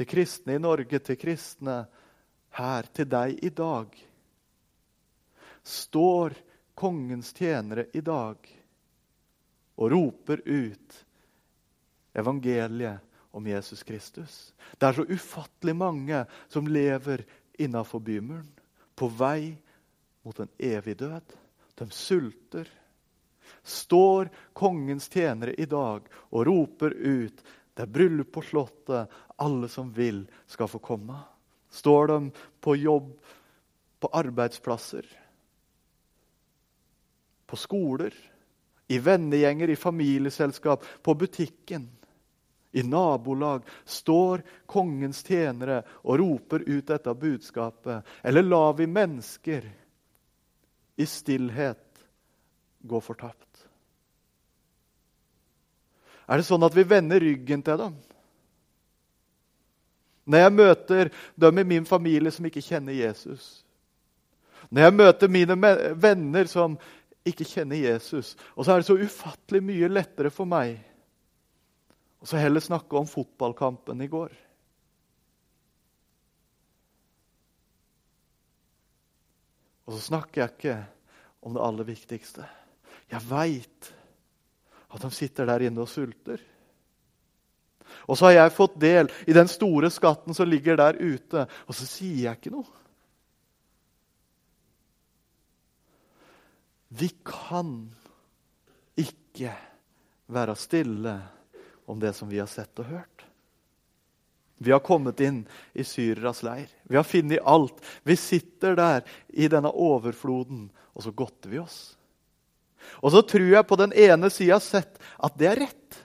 til 0.00 0.08
kristne 0.08 0.56
i 0.56 0.62
Norge, 0.62 1.00
til 1.04 1.18
kristne 1.20 1.82
her, 2.56 2.88
til 2.96 3.08
deg 3.10 3.42
i 3.44 3.50
dag 3.52 3.92
Står 5.60 6.32
kongens 6.74 7.34
tjenere 7.36 7.84
i 7.92 8.00
dag 8.00 8.46
og 9.76 9.90
roper 9.92 10.40
ut 10.46 10.96
evangeliet 12.16 13.04
om 13.36 13.44
Jesus 13.46 13.84
Kristus? 13.84 14.54
Det 14.80 14.88
er 14.88 14.96
så 14.96 15.04
ufattelig 15.04 15.76
mange 15.76 16.22
som 16.48 16.64
lever 16.64 17.26
innafor 17.60 18.00
bymuren 18.00 18.48
på 19.00 19.08
vei 19.08 19.54
mot 20.26 20.40
en 20.42 20.50
evig 20.58 20.98
død. 21.00 21.32
De 21.80 21.88
sulter. 21.94 22.68
Står 23.62 24.28
kongens 24.52 25.08
tjenere 25.10 25.56
i 25.56 25.66
dag 25.68 26.06
og 26.30 26.44
roper 26.46 26.94
ut 26.94 27.40
det 27.80 27.86
er 27.86 27.92
bryllup 27.94 28.32
på 28.34 28.42
Slottet, 28.44 29.08
alle 29.40 29.68
som 29.72 29.88
vil, 29.96 30.26
skal 30.44 30.68
få 30.68 30.82
komme. 30.84 31.16
Står 31.72 32.10
de 32.10 32.18
på 32.60 32.74
jobb, 32.76 33.14
på 34.00 34.10
arbeidsplasser, 34.20 35.06
på 37.46 37.56
skoler, 37.56 38.12
i 38.90 38.98
vennegjenger, 39.00 39.70
i 39.70 39.78
familieselskap, 39.80 40.84
på 41.02 41.14
butikken 41.14 41.88
i 42.72 42.82
nabolag 42.82 43.62
står 43.84 44.42
kongens 44.66 45.24
tjenere 45.26 45.82
og 46.02 46.20
roper 46.20 46.64
ut 46.66 46.86
dette 46.86 47.14
budskapet? 47.14 48.06
Eller 48.22 48.46
lar 48.46 48.76
vi 48.78 48.86
mennesker 48.86 49.66
i 50.96 51.06
stillhet 51.06 52.04
gå 52.80 53.00
fortapt? 53.00 53.66
Er 56.30 56.38
det 56.38 56.46
sånn 56.46 56.62
at 56.62 56.76
vi 56.76 56.86
vender 56.86 57.20
ryggen 57.20 57.62
til 57.66 57.80
dem? 57.80 57.96
Når 60.30 60.44
jeg 60.44 60.54
møter 60.54 61.10
dem 61.34 61.58
i 61.58 61.66
min 61.66 61.88
familie 61.88 62.30
som 62.30 62.46
ikke 62.46 62.62
kjenner 62.62 62.94
Jesus, 62.94 63.64
når 64.70 64.84
jeg 64.86 64.94
møter 64.94 65.32
mine 65.32 65.56
venner 65.98 66.46
som 66.46 66.76
ikke 67.26 67.48
kjenner 67.48 67.80
Jesus, 67.80 68.36
og 68.54 68.62
så 68.62 68.76
er 68.76 68.82
det 68.82 68.86
så 68.86 68.98
ufattelig 69.00 69.62
mye 69.64 69.90
lettere 69.90 70.30
for 70.30 70.46
meg 70.46 70.78
og 72.20 72.28
så 72.28 72.40
heller 72.40 72.60
snakke 72.60 72.98
om 72.98 73.08
fotballkampen 73.08 74.04
i 74.04 74.08
går. 74.12 74.32
Og 79.88 79.96
så 79.96 80.00
snakker 80.10 80.42
jeg 80.42 80.54
ikke 80.54 80.76
om 81.40 81.56
det 81.56 81.62
aller 81.64 81.88
viktigste. 81.88 82.44
Jeg 83.10 83.24
veit 83.26 83.88
at 84.90 85.02
de 85.02 85.10
sitter 85.14 85.48
der 85.48 85.64
inne 85.66 85.82
og 85.82 85.88
sulter. 85.90 86.42
Og 88.06 88.18
så 88.18 88.28
har 88.28 88.36
jeg 88.36 88.54
fått 88.54 88.76
del 88.82 89.10
i 89.26 89.34
den 89.34 89.48
store 89.50 89.90
skatten 89.90 90.36
som 90.36 90.46
ligger 90.46 90.78
der 90.78 91.00
ute, 91.00 91.46
og 91.66 91.74
så 91.74 91.88
sier 91.88 92.28
jeg 92.28 92.38
ikke 92.38 92.54
noe. 92.54 92.68
Vi 96.90 97.08
kan 97.24 97.74
ikke 98.98 99.52
være 100.30 100.56
stille 100.58 101.18
om 101.90 102.00
det 102.00 102.12
som 102.16 102.28
vi 102.30 102.38
har 102.38 102.50
sett 102.50 102.78
og 102.78 102.90
hørt. 102.90 103.24
Vi 104.62 104.72
har 104.72 104.82
kommet 104.84 105.20
inn 105.24 105.46
i 105.72 105.84
syreras 105.84 106.42
leir. 106.44 106.68
Vi 106.82 106.96
har 106.96 107.06
funnet 107.06 107.40
alt. 107.48 107.78
Vi 108.04 108.16
sitter 108.16 108.76
der 108.76 109.06
i 109.28 109.48
denne 109.48 109.72
overfloden, 109.72 110.66
og 110.92 111.06
så 111.06 111.14
godter 111.16 111.48
vi 111.48 111.62
oss. 111.62 111.78
Og 113.00 113.14
så 113.14 113.22
tror 113.24 113.48
jeg 113.48 113.66
på 113.66 113.78
den 113.80 113.94
ene 113.96 114.28
sida 114.32 114.60
sett 114.60 115.00
at 115.16 115.38
det 115.40 115.48
er 115.48 115.62
rett. 115.64 116.00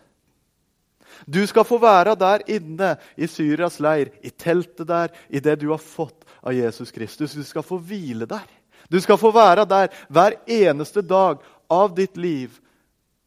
Du 1.28 1.42
skal 1.48 1.68
få 1.68 1.80
være 1.84 2.16
der 2.20 2.44
inne 2.52 2.96
i 3.16 3.28
Syrias 3.28 3.82
leir, 3.84 4.12
i 4.24 4.32
teltet 4.32 4.88
der, 4.88 5.12
i 5.28 5.44
det 5.44 5.58
du 5.60 5.70
har 5.72 5.82
fått 5.82 6.26
av 6.40 6.56
Jesus 6.56 6.92
Kristus. 6.96 7.36
Du 7.36 7.44
skal 7.44 7.64
få 7.66 7.80
hvile 7.80 8.28
der. 8.30 8.48
Du 8.88 9.02
skal 9.02 9.18
få 9.18 9.32
være 9.36 9.66
der 9.68 9.92
hver 10.08 10.40
eneste 10.48 11.02
dag 11.02 11.42
av 11.72 11.96
ditt 11.98 12.16
liv 12.18 12.56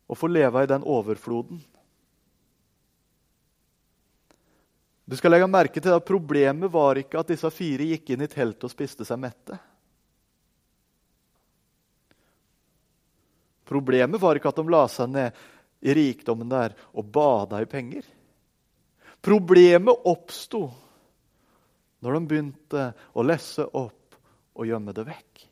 og 0.09 0.17
få 0.17 0.31
leve 0.31 0.63
i 0.63 0.71
den 0.71 0.85
overfloden. 0.87 1.61
Du 5.09 5.17
skal 5.17 5.33
legge 5.33 5.49
merke 5.49 5.81
til 5.81 5.95
at 5.97 6.05
Problemet 6.05 6.69
var 6.69 6.99
ikke 7.01 7.23
at 7.23 7.31
disse 7.33 7.49
fire 7.55 7.87
gikk 7.95 8.11
inn 8.13 8.27
i 8.27 8.29
teltet 8.29 8.67
og 8.69 8.73
spiste 8.73 9.07
seg 9.09 9.21
mette. 9.23 9.57
Problemet 13.69 14.21
var 14.21 14.37
ikke 14.37 14.53
at 14.53 14.61
de 14.61 14.67
la 14.69 14.83
seg 14.93 15.09
ned 15.13 15.41
i 15.81 15.95
rikdommen 15.97 16.53
der 16.53 16.77
og 16.93 17.09
bada 17.15 17.63
i 17.65 17.71
penger. 17.71 18.05
Problemet 19.25 20.09
oppsto 20.13 20.67
når 22.05 22.15
de 22.15 22.25
begynte 22.29 22.85
å 23.17 23.25
lesse 23.25 23.65
opp 23.65 24.19
og 24.59 24.69
gjemme 24.69 24.93
det 24.93 25.09
vekk. 25.09 25.48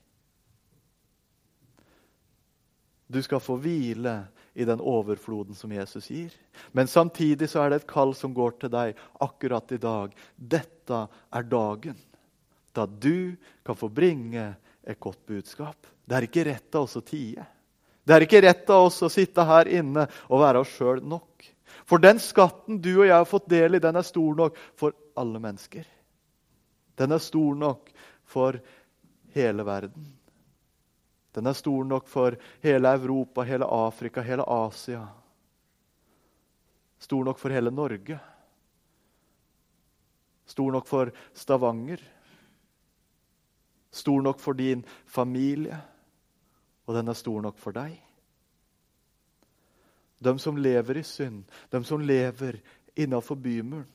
Du 3.07 3.23
skal 3.23 3.41
få 3.41 3.57
hvile 3.63 4.17
i 4.57 4.65
den 4.65 4.81
overfloden 4.81 5.55
som 5.55 5.73
Jesus 5.73 6.09
gir. 6.11 6.33
Men 6.73 6.89
samtidig 6.89 7.49
så 7.53 7.63
er 7.63 7.71
det 7.71 7.83
et 7.83 7.91
kall 7.91 8.15
som 8.17 8.35
går 8.35 8.57
til 8.61 8.73
deg 8.73 8.97
akkurat 9.23 9.73
i 9.77 9.81
dag. 9.83 10.15
Dette 10.37 11.03
er 11.07 11.51
dagen 11.51 11.99
da 12.77 12.85
du 12.87 13.37
kan 13.65 13.77
få 13.79 13.89
bringe 13.89 14.51
et 14.85 15.01
godt 15.01 15.23
budskap. 15.27 15.87
Det 16.05 16.17
er 16.17 16.27
ikke 16.27 16.45
rett 16.49 16.77
av 16.77 16.87
oss 16.87 16.99
å 16.99 17.05
tie. 17.05 17.45
Det 18.07 18.15
er 18.15 18.27
ikke 18.27 18.43
rett 18.45 18.69
av 18.71 18.89
oss 18.89 19.01
å 19.03 19.11
sitte 19.11 19.45
her 19.49 19.69
inne 19.69 20.07
og 20.29 20.43
være 20.43 20.63
oss 20.63 20.75
sjøl 20.77 21.01
nok. 21.03 21.47
For 21.87 22.03
den 22.03 22.21
skatten 22.23 22.81
du 22.83 22.93
og 22.99 23.07
jeg 23.07 23.17
har 23.17 23.29
fått 23.29 23.49
del 23.51 23.79
i, 23.79 23.83
den 23.83 23.99
er 23.99 24.07
stor 24.07 24.37
nok 24.39 24.59
for 24.79 24.95
alle 25.19 25.41
mennesker. 25.43 25.87
Den 26.97 27.13
er 27.13 27.23
stor 27.23 27.59
nok 27.59 27.91
for 28.27 28.61
hele 29.35 29.67
verden. 29.67 30.16
Den 31.37 31.47
er 31.47 31.53
stor 31.53 31.85
nok 31.85 32.09
for 32.09 32.37
hele 32.65 32.93
Europa, 32.97 33.43
hele 33.45 33.65
Afrika, 33.69 34.23
hele 34.25 34.45
Asia. 34.49 35.03
Stor 36.99 37.25
nok 37.25 37.39
for 37.39 37.53
hele 37.53 37.71
Norge. 37.71 38.19
Stor 40.47 40.73
nok 40.73 40.87
for 40.89 41.11
Stavanger. 41.35 42.01
Stor 43.91 44.23
nok 44.23 44.41
for 44.41 44.57
din 44.57 44.85
familie. 45.07 45.77
Og 46.87 46.95
den 46.95 47.09
er 47.09 47.19
stor 47.19 47.43
nok 47.45 47.59
for 47.59 47.77
deg. 47.77 47.99
De 50.25 50.33
som 50.41 50.57
lever 50.57 51.03
i 51.03 51.03
synd, 51.05 51.43
de 51.71 51.83
som 51.85 52.01
lever 52.01 52.63
innafor 52.97 53.37
bymuren, 53.37 53.91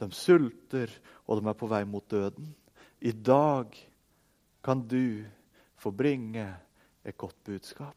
de 0.00 0.08
sulter, 0.10 0.90
og 1.26 1.38
de 1.38 1.48
er 1.48 1.54
på 1.54 1.68
vei 1.70 1.84
mot 1.86 2.10
døden. 2.10 2.48
I 2.98 3.12
dag 3.12 3.76
kan 4.64 4.82
du 4.88 5.22
få 5.82 5.90
bringe 5.94 6.46
et 7.02 7.18
godt 7.18 7.38
budskap. 7.48 7.96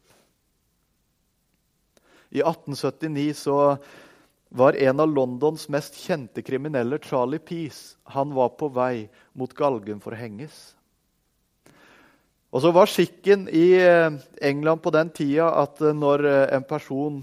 I 2.34 2.42
1879 2.42 3.34
så 3.38 3.58
var 4.48 4.78
en 4.78 5.00
av 5.00 5.10
Londons 5.10 5.68
mest 5.72 5.98
kjente 6.00 6.42
kriminelle, 6.42 6.98
Charlie 7.02 7.42
Peace, 7.42 7.96
han 8.04 8.34
var 8.34 8.54
på 8.58 8.68
vei 8.74 9.06
mot 9.34 9.52
galgen 9.54 10.00
for 10.02 10.14
å 10.14 10.20
henges. 10.20 10.56
Og 12.54 12.62
så 12.62 12.70
var 12.72 12.88
skikken 12.88 13.48
i 13.52 13.74
eh, 13.82 14.14
England 14.48 14.80
på 14.84 14.92
den 14.94 15.10
tida 15.14 15.50
at 15.62 15.82
eh, 15.82 15.94
når 15.96 16.24
eh, 16.30 16.44
en 16.56 16.64
person 16.66 17.18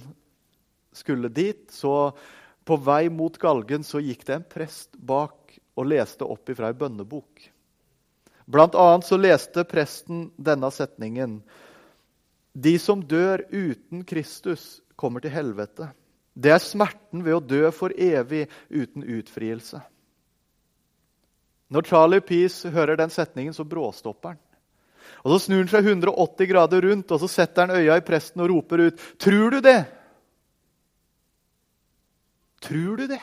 skulle 0.93 1.32
dit, 1.34 1.63
så 1.73 2.12
på 2.63 2.78
vei 2.86 3.08
mot 3.10 3.38
galgen 3.41 3.84
så 3.88 4.04
gikk 4.04 4.28
det 4.28 4.36
en 4.38 4.45
prest 4.45 4.93
bak 4.93 5.56
og 5.73 5.89
leste 5.89 6.28
opp 6.28 6.52
ifra 6.54 6.69
ei 6.69 6.78
bønnebok. 6.78 7.47
Blant 8.45 8.75
annet 8.75 9.08
så 9.08 9.17
leste 9.17 9.63
presten 9.67 10.27
denne 10.36 10.69
setningen. 10.71 11.39
De 12.53 12.77
som 12.79 13.01
dør 13.01 13.45
uten 13.49 14.03
Kristus, 14.06 14.82
kommer 14.95 15.23
til 15.23 15.34
helvete. 15.34 15.88
Det 16.34 16.51
er 16.53 16.62
smerten 16.62 17.23
ved 17.25 17.36
å 17.36 17.43
dø 17.43 17.69
for 17.73 17.93
evig 17.97 18.45
uten 18.69 19.03
utfrielse. 19.03 19.82
Når 21.73 21.88
Charlie 21.89 22.21
Peace 22.21 22.69
hører 22.69 22.99
den 22.99 23.10
setningen, 23.10 23.53
så 23.53 23.65
bråstopper 23.65 24.36
han. 24.36 24.41
Og 25.23 25.34
Så 25.34 25.45
snur 25.45 25.63
han 25.63 25.71
seg 25.71 25.88
180 25.88 26.49
grader 26.49 26.86
rundt 26.86 27.12
og 27.12 27.21
så 27.21 27.29
setter 27.32 27.67
han 27.67 27.77
øya 27.79 27.97
i 27.97 28.06
presten 28.06 28.43
og 28.43 28.49
roper 28.51 28.88
ut. 28.89 29.06
Tror 29.19 29.56
du 29.56 29.60
det? 29.63 29.79
Tror 32.63 32.97
du 32.97 33.08
det? 33.08 33.21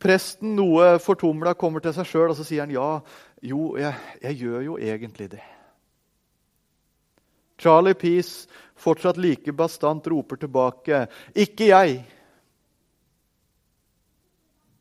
Presten, 0.00 0.54
noe 0.56 0.94
fortumla, 1.02 1.52
kommer 1.60 1.82
til 1.84 1.92
seg 1.92 2.08
sjøl 2.08 2.30
og 2.30 2.38
så 2.38 2.46
sier 2.46 2.64
han 2.64 2.72
ja. 2.72 3.00
Jo, 3.40 3.74
jeg, 3.80 3.96
jeg 4.20 4.36
gjør 4.42 4.64
jo 4.66 4.76
egentlig 4.76 5.30
det. 5.32 5.42
Charlie 7.60 7.94
Peace, 7.94 8.48
fortsatt 8.76 9.16
like 9.20 9.52
bastant, 9.52 10.06
roper 10.06 10.36
tilbake. 10.40 11.06
Ikke 11.34 11.70
jeg. 11.70 12.00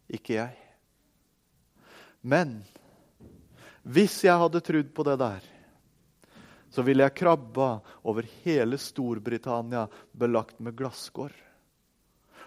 Ikke 0.07 0.33
jeg. 0.37 0.55
Men 2.21 2.61
hvis 3.83 4.17
jeg 4.23 4.39
hadde 4.39 4.63
trodd 4.63 4.91
på 4.95 5.05
det 5.07 5.17
der, 5.19 5.45
så 6.69 6.83
ville 6.85 7.03
jeg 7.07 7.17
krabba 7.17 7.69
over 8.07 8.27
hele 8.43 8.77
Storbritannia 8.79 9.85
belagt 10.11 10.59
med 10.59 10.75
glasskår. 10.79 11.31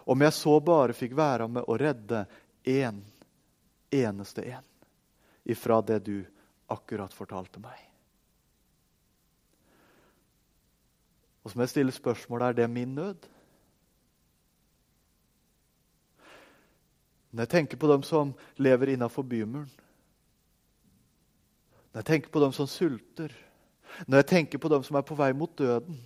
Om 0.04 0.24
jeg 0.28 0.36
så 0.36 0.58
bare 0.60 0.96
fikk 0.96 1.16
være 1.18 1.48
med 1.48 1.68
å 1.68 1.78
redde 1.80 2.26
én 2.68 3.00
eneste 3.92 4.44
en 4.48 4.71
ifra 5.44 5.80
det 5.82 5.98
du 6.06 6.16
akkurat 6.72 7.14
fortalte 7.14 7.60
meg. 7.60 7.78
Og 11.42 11.50
så 11.50 11.58
må 11.58 11.66
jeg 11.66 11.72
stille 11.74 11.94
spørsmålet 11.94 12.48
er 12.48 12.52
det 12.52 12.70
min 12.70 12.94
nød. 12.94 13.28
Når 17.32 17.42
jeg 17.42 17.48
tenker 17.48 17.76
på 17.76 17.88
dem 17.92 18.02
som 18.02 18.34
lever 18.56 18.92
innafor 18.92 19.22
bymuren, 19.22 19.70
når 21.92 21.98
jeg 21.98 22.04
tenker 22.06 22.30
på 22.30 22.40
dem 22.40 22.52
som 22.52 22.66
sulter, 22.66 23.32
når 24.06 24.22
jeg 24.22 24.26
tenker 24.26 24.58
på 24.58 24.68
dem 24.68 24.82
som 24.82 24.96
er 24.96 25.04
på 25.04 25.16
vei 25.16 25.32
mot 25.32 25.58
døden, 25.58 25.98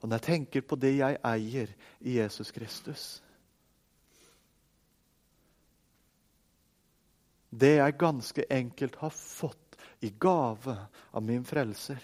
og 0.00 0.08
når 0.08 0.16
jeg 0.16 0.22
tenker 0.22 0.60
på 0.60 0.76
det 0.76 0.96
jeg 0.96 1.18
eier 1.24 1.70
i 2.00 2.18
Jesus 2.18 2.50
Kristus 2.52 3.22
det 7.56 7.76
jeg 7.78 7.98
ganske 8.00 8.44
enkelt 8.52 8.98
har 9.00 9.14
fått 9.14 9.78
i 10.00 10.10
gave 10.10 10.76
av 11.10 11.22
min 11.24 11.44
frelser. 11.44 12.02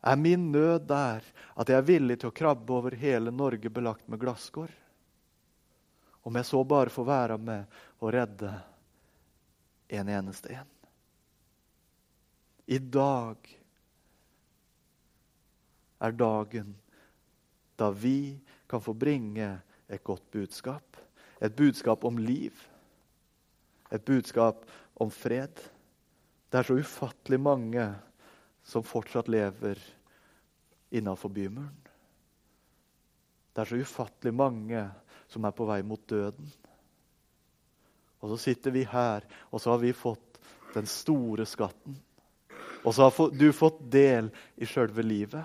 Er 0.00 0.16
min 0.16 0.52
nød 0.52 0.86
der 0.88 1.24
at 1.54 1.68
jeg 1.68 1.76
er 1.76 1.88
villig 1.88 2.20
til 2.20 2.30
å 2.30 2.36
krabbe 2.36 2.72
over 2.72 2.96
hele 2.96 3.32
Norge 3.32 3.72
belagt 3.72 4.08
med 4.08 4.20
glasskår? 4.20 4.70
Om 6.24 6.36
jeg 6.36 6.48
så 6.48 6.60
bare 6.64 6.92
får 6.92 7.08
være 7.08 7.38
med 7.40 7.80
og 8.00 8.12
redde 8.16 8.52
en 9.88 10.08
eneste 10.08 10.52
en. 10.56 10.68
I 12.70 12.78
dag 12.78 13.48
er 16.00 16.16
dagen 16.16 16.74
da 17.76 17.90
vi 17.90 18.38
kan 18.70 18.80
få 18.80 18.94
bringe 18.94 19.50
et 19.88 20.04
godt 20.04 20.30
budskap. 20.32 20.96
Et 21.40 21.56
budskap 21.56 22.04
om 22.04 22.18
liv. 22.18 22.54
Et 23.90 24.04
budskap 24.04 24.66
om 25.00 25.10
fred. 25.10 25.60
Det 26.50 26.58
er 26.58 26.66
så 26.66 26.76
ufattelig 26.78 27.40
mange 27.40 27.86
som 28.66 28.84
fortsatt 28.86 29.30
lever 29.32 29.80
innafor 30.90 31.32
bymuren. 31.32 31.76
Det 33.54 33.62
er 33.62 33.70
så 33.70 33.80
ufattelig 33.80 34.34
mange 34.34 34.82
som 35.30 35.46
er 35.46 35.54
på 35.54 35.66
vei 35.66 35.80
mot 35.86 36.02
døden. 36.08 36.50
Og 38.20 38.32
så 38.32 38.36
sitter 38.44 38.74
vi 38.74 38.84
her, 38.84 39.24
og 39.50 39.62
så 39.62 39.72
har 39.72 39.80
vi 39.82 39.94
fått 39.96 40.40
den 40.74 40.86
store 40.86 41.46
skatten. 41.48 41.96
Og 42.84 42.94
så 42.94 43.08
har 43.08 43.32
du 43.36 43.48
fått 43.52 43.80
del 43.92 44.30
i 44.56 44.68
sjølve 44.68 45.04
livet. 45.04 45.44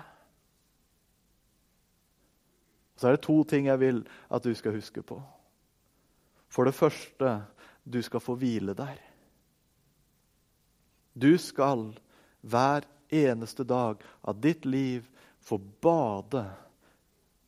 Så 2.96 3.08
er 3.08 3.16
det 3.16 3.24
to 3.26 3.42
ting 3.44 3.68
jeg 3.68 3.80
vil 3.80 4.04
at 4.32 4.44
du 4.44 4.54
skal 4.56 4.76
huske 4.76 5.02
på. 5.04 5.18
For 6.56 6.64
det 6.64 6.72
første, 6.72 7.42
du 7.84 7.98
skal 8.02 8.22
få 8.24 8.32
hvile 8.40 8.72
der. 8.72 8.96
Du 11.12 11.34
skal 11.36 11.90
hver 12.40 12.86
eneste 13.12 13.64
dag 13.68 14.00
av 14.24 14.38
ditt 14.40 14.64
liv 14.64 15.04
få 15.44 15.58
bade 15.60 16.46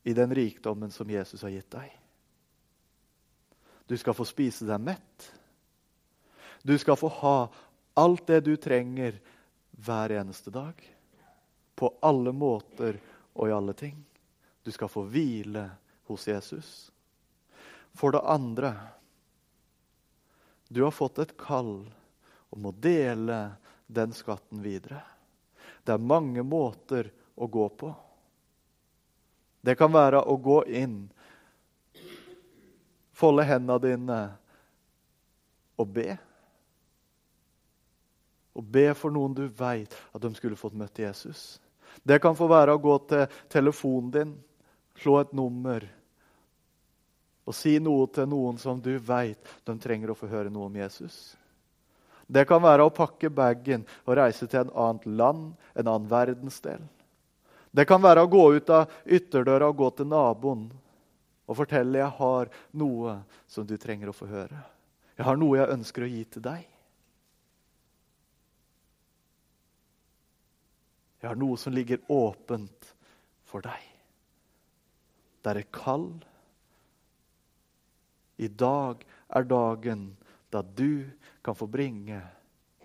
i 0.05 0.13
den 0.13 0.35
rikdommen 0.37 0.93
som 0.93 1.09
Jesus 1.09 1.41
har 1.43 1.55
gitt 1.55 1.71
deg. 1.73 1.89
Du 3.89 3.97
skal 3.97 4.13
få 4.13 4.29
spise 4.29 4.69
deg 4.69 4.85
mett. 4.85 5.31
Du 6.61 6.77
skal 6.77 7.01
få 7.01 7.09
ha 7.23 7.39
alt 7.97 8.27
det 8.29 8.43
du 8.45 8.53
trenger 8.61 9.17
hver 9.73 10.13
eneste 10.21 10.53
dag. 10.53 10.77
På 11.75 11.95
alle 12.05 12.37
måter 12.37 13.01
og 13.33 13.49
i 13.49 13.57
alle 13.57 13.73
ting. 13.73 13.97
Du 14.63 14.69
skal 14.69 14.93
få 14.93 15.09
hvile 15.09 15.65
hos 16.13 16.29
Jesus. 16.29 16.91
For 17.97 18.13
det 18.13 18.21
andre 18.29 18.77
du 20.69 20.83
har 20.83 20.91
fått 20.91 21.19
et 21.19 21.37
kall 21.41 21.89
om 22.51 22.67
å 22.69 22.73
dele 22.73 23.39
den 23.87 24.13
skatten 24.13 24.61
videre. 24.63 25.01
Det 25.85 25.97
er 25.97 26.05
mange 26.05 26.45
måter 26.45 27.11
å 27.35 27.47
gå 27.49 27.69
på. 27.69 27.93
Det 29.65 29.75
kan 29.81 29.93
være 29.93 30.21
å 30.21 30.37
gå 30.37 30.63
inn, 30.81 31.01
folde 33.17 33.47
hendene 33.49 33.79
dine 33.83 34.19
og 35.79 35.95
be. 35.97 36.13
Og 38.59 38.65
be 38.65 38.91
for 38.99 39.15
noen 39.15 39.35
du 39.35 39.47
veit 39.49 39.95
at 40.13 40.23
de 40.23 40.31
skulle 40.37 40.59
fått 40.59 40.77
møtt 40.77 41.01
Jesus. 41.01 41.59
Det 42.03 42.21
kan 42.23 42.37
få 42.37 42.49
være 42.51 42.75
å 42.77 42.83
gå 42.83 42.99
til 43.11 43.25
telefonen 43.51 44.11
din, 44.15 44.35
slå 44.99 45.21
et 45.23 45.33
nummer 45.37 45.87
og 47.49 47.57
si 47.57 47.79
noe 47.81 48.05
til 48.13 48.29
noen 48.29 48.59
som 48.61 48.81
du 48.85 48.93
veit 49.01 49.41
de 49.65 49.77
trenger 49.81 50.13
å 50.13 50.19
få 50.19 50.29
høre 50.29 50.53
noe 50.53 50.69
om 50.69 50.77
Jesus. 50.77 51.17
Det 52.29 52.45
kan 52.45 52.61
være 52.61 52.85
å 52.85 52.93
pakke 52.93 53.31
bagen 53.33 53.87
og 54.05 54.19
reise 54.21 54.45
til 54.45 54.67
en 54.67 54.75
annet 54.77 55.07
land, 55.09 55.45
en 55.73 55.89
annen 55.89 56.11
verdensdel. 56.11 56.83
Det 57.73 57.87
kan 57.89 58.03
være 58.05 58.25
å 58.25 58.29
gå 58.29 58.45
ut 58.59 58.73
av 58.75 58.93
ytterdøra 59.09 59.71
og 59.71 59.81
gå 59.81 59.89
til 59.97 60.11
naboen 60.13 60.67
og 61.49 61.57
fortelle 61.57 62.03
jeg 62.03 62.17
har 62.19 62.51
noe 62.77 63.15
som 63.49 63.65
du 63.65 63.79
trenger 63.81 64.13
å 64.13 64.17
få 64.17 64.29
høre. 64.29 64.61
Jeg 65.17 65.25
har 65.25 65.41
noe 65.41 65.57
jeg 65.57 65.73
ønsker 65.73 66.05
å 66.05 66.11
gi 66.13 66.25
til 66.29 66.45
deg. 66.45 66.67
Jeg 71.19 71.31
har 71.33 71.41
noe 71.41 71.57
som 71.59 71.73
ligger 71.75 72.05
åpent 72.13 72.93
for 73.49 73.65
deg. 73.65 73.81
Det 75.43 75.51
er 75.51 75.63
et 75.65 75.73
kall. 75.75 76.11
I 78.39 78.49
dag 78.49 79.05
er 79.29 79.47
dagen 79.49 80.09
da 80.53 80.63
du 80.63 81.05
kan 81.45 81.57
få 81.59 81.67
bringe 81.71 82.21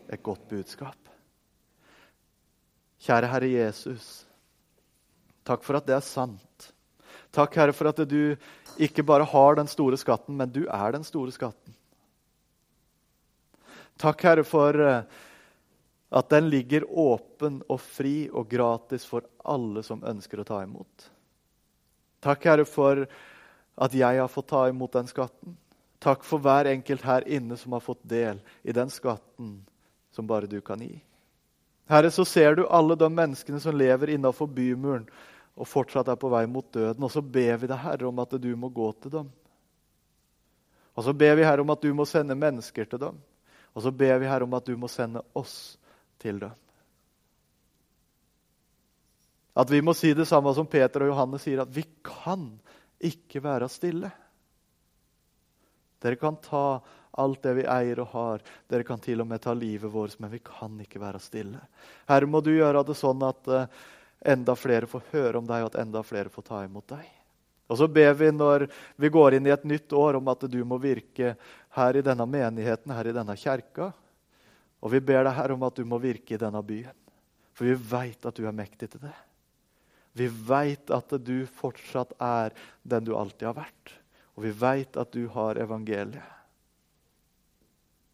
et 0.10 0.24
godt 0.24 0.48
budskap. 0.50 0.98
Kjære 3.04 3.30
Herre 3.32 3.50
Jesus, 3.52 4.24
takk 5.44 5.64
for 5.66 5.78
at 5.80 5.88
det 5.88 5.98
er 5.98 6.06
sant. 6.06 6.70
Takk, 7.34 7.56
Herre, 7.58 7.74
for 7.74 7.90
at 7.90 8.00
du 8.06 8.36
ikke 8.78 9.04
bare 9.06 9.26
har 9.26 9.58
den 9.58 9.70
store 9.70 9.98
skatten, 9.98 10.36
men 10.38 10.52
du 10.54 10.64
er 10.70 10.94
den 10.94 11.06
store 11.06 11.34
skatten. 11.34 11.74
Takk, 13.98 14.22
Herre, 14.22 14.44
for 14.46 14.78
eh, 14.78 15.02
at 16.14 16.30
den 16.30 16.50
ligger 16.54 16.86
åpen 16.86 17.62
og 17.66 17.82
fri 17.82 18.30
og 18.30 18.50
gratis 18.52 19.06
for 19.10 19.26
alle 19.50 19.82
som 19.86 20.06
ønsker 20.06 20.42
å 20.42 20.48
ta 20.48 20.62
imot. 20.62 21.10
Takk, 22.24 22.46
Herre, 22.46 22.68
for 22.70 23.04
at 23.76 23.94
jeg 23.98 24.20
har 24.20 24.32
fått 24.32 24.52
ta 24.52 24.68
imot 24.70 24.94
den 24.94 25.10
skatten. 25.10 25.58
Takk 26.04 26.26
for 26.28 26.44
hver 26.44 26.68
enkelt 26.70 27.06
her 27.08 27.26
inne 27.28 27.58
som 27.58 27.76
har 27.76 27.84
fått 27.84 28.02
del 28.04 28.42
i 28.64 28.76
den 28.76 28.92
skatten 28.92 29.56
som 30.14 30.28
bare 30.28 30.50
du 30.52 30.60
kan 30.62 30.82
gi. 30.84 30.98
Herre, 31.90 32.12
så 32.12 32.26
ser 32.26 32.56
du 32.56 32.68
alle 32.68 32.96
de 33.00 33.10
menneskene 33.10 33.60
som 33.60 33.76
lever 33.76 34.14
innafor 34.14 34.48
bymuren 34.48 35.08
og 35.54 35.70
fortsatt 35.70 36.10
er 36.10 36.18
på 36.20 36.32
vei 36.34 36.46
mot 36.50 36.66
døden. 36.74 37.04
Og 37.04 37.12
så 37.12 37.22
ber 37.22 37.60
vi 37.62 37.70
deg, 37.70 37.78
Herre, 37.78 38.08
om 38.10 38.20
at 38.24 38.36
du 38.42 38.50
må 38.58 38.70
gå 38.74 38.90
til 39.04 39.14
dem. 39.14 39.30
Og 40.94 41.06
så 41.06 41.14
ber 41.18 41.38
vi 41.38 41.46
Herre 41.46 41.62
om 41.66 41.74
at 41.74 41.82
du 41.82 41.94
må 41.94 42.06
sende 42.10 42.38
mennesker 42.38 42.90
til 42.90 43.02
dem. 43.02 43.20
Og 43.74 43.86
så 43.86 43.92
ber 43.92 44.20
vi 44.22 44.30
Herre 44.30 44.48
om 44.48 44.54
at 44.58 44.68
du 44.68 44.76
må 44.78 44.90
sende 44.92 45.24
oss 45.38 45.78
til 46.22 46.40
dem. 46.42 46.54
At 49.54 49.70
vi 49.70 49.82
må 49.86 49.94
si 49.94 50.14
det 50.18 50.26
samme 50.26 50.54
som 50.58 50.66
Peter 50.70 51.06
og 51.06 51.12
Johannes 51.14 51.44
sier, 51.46 51.62
at 51.62 51.74
vi 51.74 51.86
kan 52.06 52.48
ikke 53.10 53.42
være 53.44 53.70
stille. 53.72 54.12
Dere 56.04 56.20
kan 56.20 56.38
ta 56.44 56.82
alt 57.16 57.44
det 57.46 57.54
vi 57.60 57.66
eier 57.70 58.02
og 58.04 58.12
har. 58.12 58.46
Dere 58.68 58.86
kan 58.88 59.02
til 59.02 59.22
og 59.24 59.30
med 59.30 59.42
ta 59.44 59.54
livet 59.56 59.92
vårt, 59.92 60.18
men 60.20 60.32
vi 60.34 60.42
kan 60.44 60.76
ikke 60.84 61.02
være 61.02 61.22
stille. 61.24 61.62
Herre, 62.10 62.28
må 62.28 62.42
du 62.44 62.52
gjøre 62.56 62.84
det 62.88 62.96
sånn 63.00 63.24
at 63.24 63.52
uh, 63.52 63.66
enda 64.34 64.56
flere 64.60 64.90
får 64.90 65.06
høre 65.14 65.40
om 65.40 65.48
deg, 65.48 65.64
og 65.64 65.72
at 65.72 65.82
enda 65.86 66.04
flere 66.04 66.34
får 66.34 66.48
ta 66.50 66.64
imot 66.66 66.90
deg. 66.96 67.06
Og 67.72 67.80
så 67.80 67.88
ber 67.88 68.12
vi 68.20 68.32
når 68.34 68.68
vi 69.00 69.10
går 69.14 69.38
inn 69.38 69.48
i 69.48 69.54
et 69.54 69.64
nytt 69.68 69.94
år, 69.96 70.20
om 70.20 70.28
at 70.34 70.44
du 70.52 70.60
må 70.68 70.78
virke 70.82 71.36
her 71.78 71.98
i 71.98 72.04
denne 72.06 72.26
menigheten, 72.30 72.92
her 72.92 73.10
i 73.10 73.16
denne 73.16 73.38
kjerka. 73.40 73.94
Og 74.84 74.92
vi 74.92 75.00
ber 75.00 75.24
deg 75.24 75.38
her 75.38 75.54
om 75.56 75.64
at 75.64 75.80
du 75.80 75.86
må 75.88 76.02
virke 76.04 76.36
i 76.36 76.42
denne 76.42 76.60
byen. 76.66 76.98
For 77.54 77.70
vi 77.70 77.78
veit 77.78 78.26
at 78.28 78.36
du 78.36 78.44
er 78.50 78.56
mektig 78.56 78.92
til 78.92 79.06
det. 79.06 79.16
Vi 80.14 80.28
veit 80.30 80.94
at 80.94 81.14
du 81.26 81.46
fortsatt 81.50 82.14
er 82.22 82.54
den 82.86 83.08
du 83.08 83.16
alltid 83.18 83.50
har 83.50 83.58
vært. 83.64 83.96
Og 84.38 84.46
vi 84.46 84.54
veit 84.58 84.98
at 84.98 85.14
du 85.14 85.26
har 85.34 85.60
evangeliet. 85.62 86.30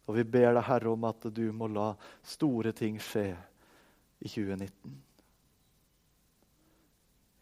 Og 0.08 0.16
vi 0.16 0.24
ber 0.26 0.56
deg, 0.56 0.64
Herre, 0.66 0.90
om 0.90 1.06
at 1.06 1.28
du 1.30 1.44
må 1.54 1.68
la 1.70 1.92
store 2.26 2.72
ting 2.74 2.98
skje 2.98 3.28
i 4.18 4.26
2019. 4.26 4.98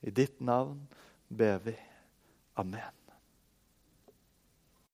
I 0.05 0.15
ditt 0.15 0.39
navn 0.45 0.85
ber 1.29 1.59
vi. 1.65 1.75
Amen. 2.61 2.98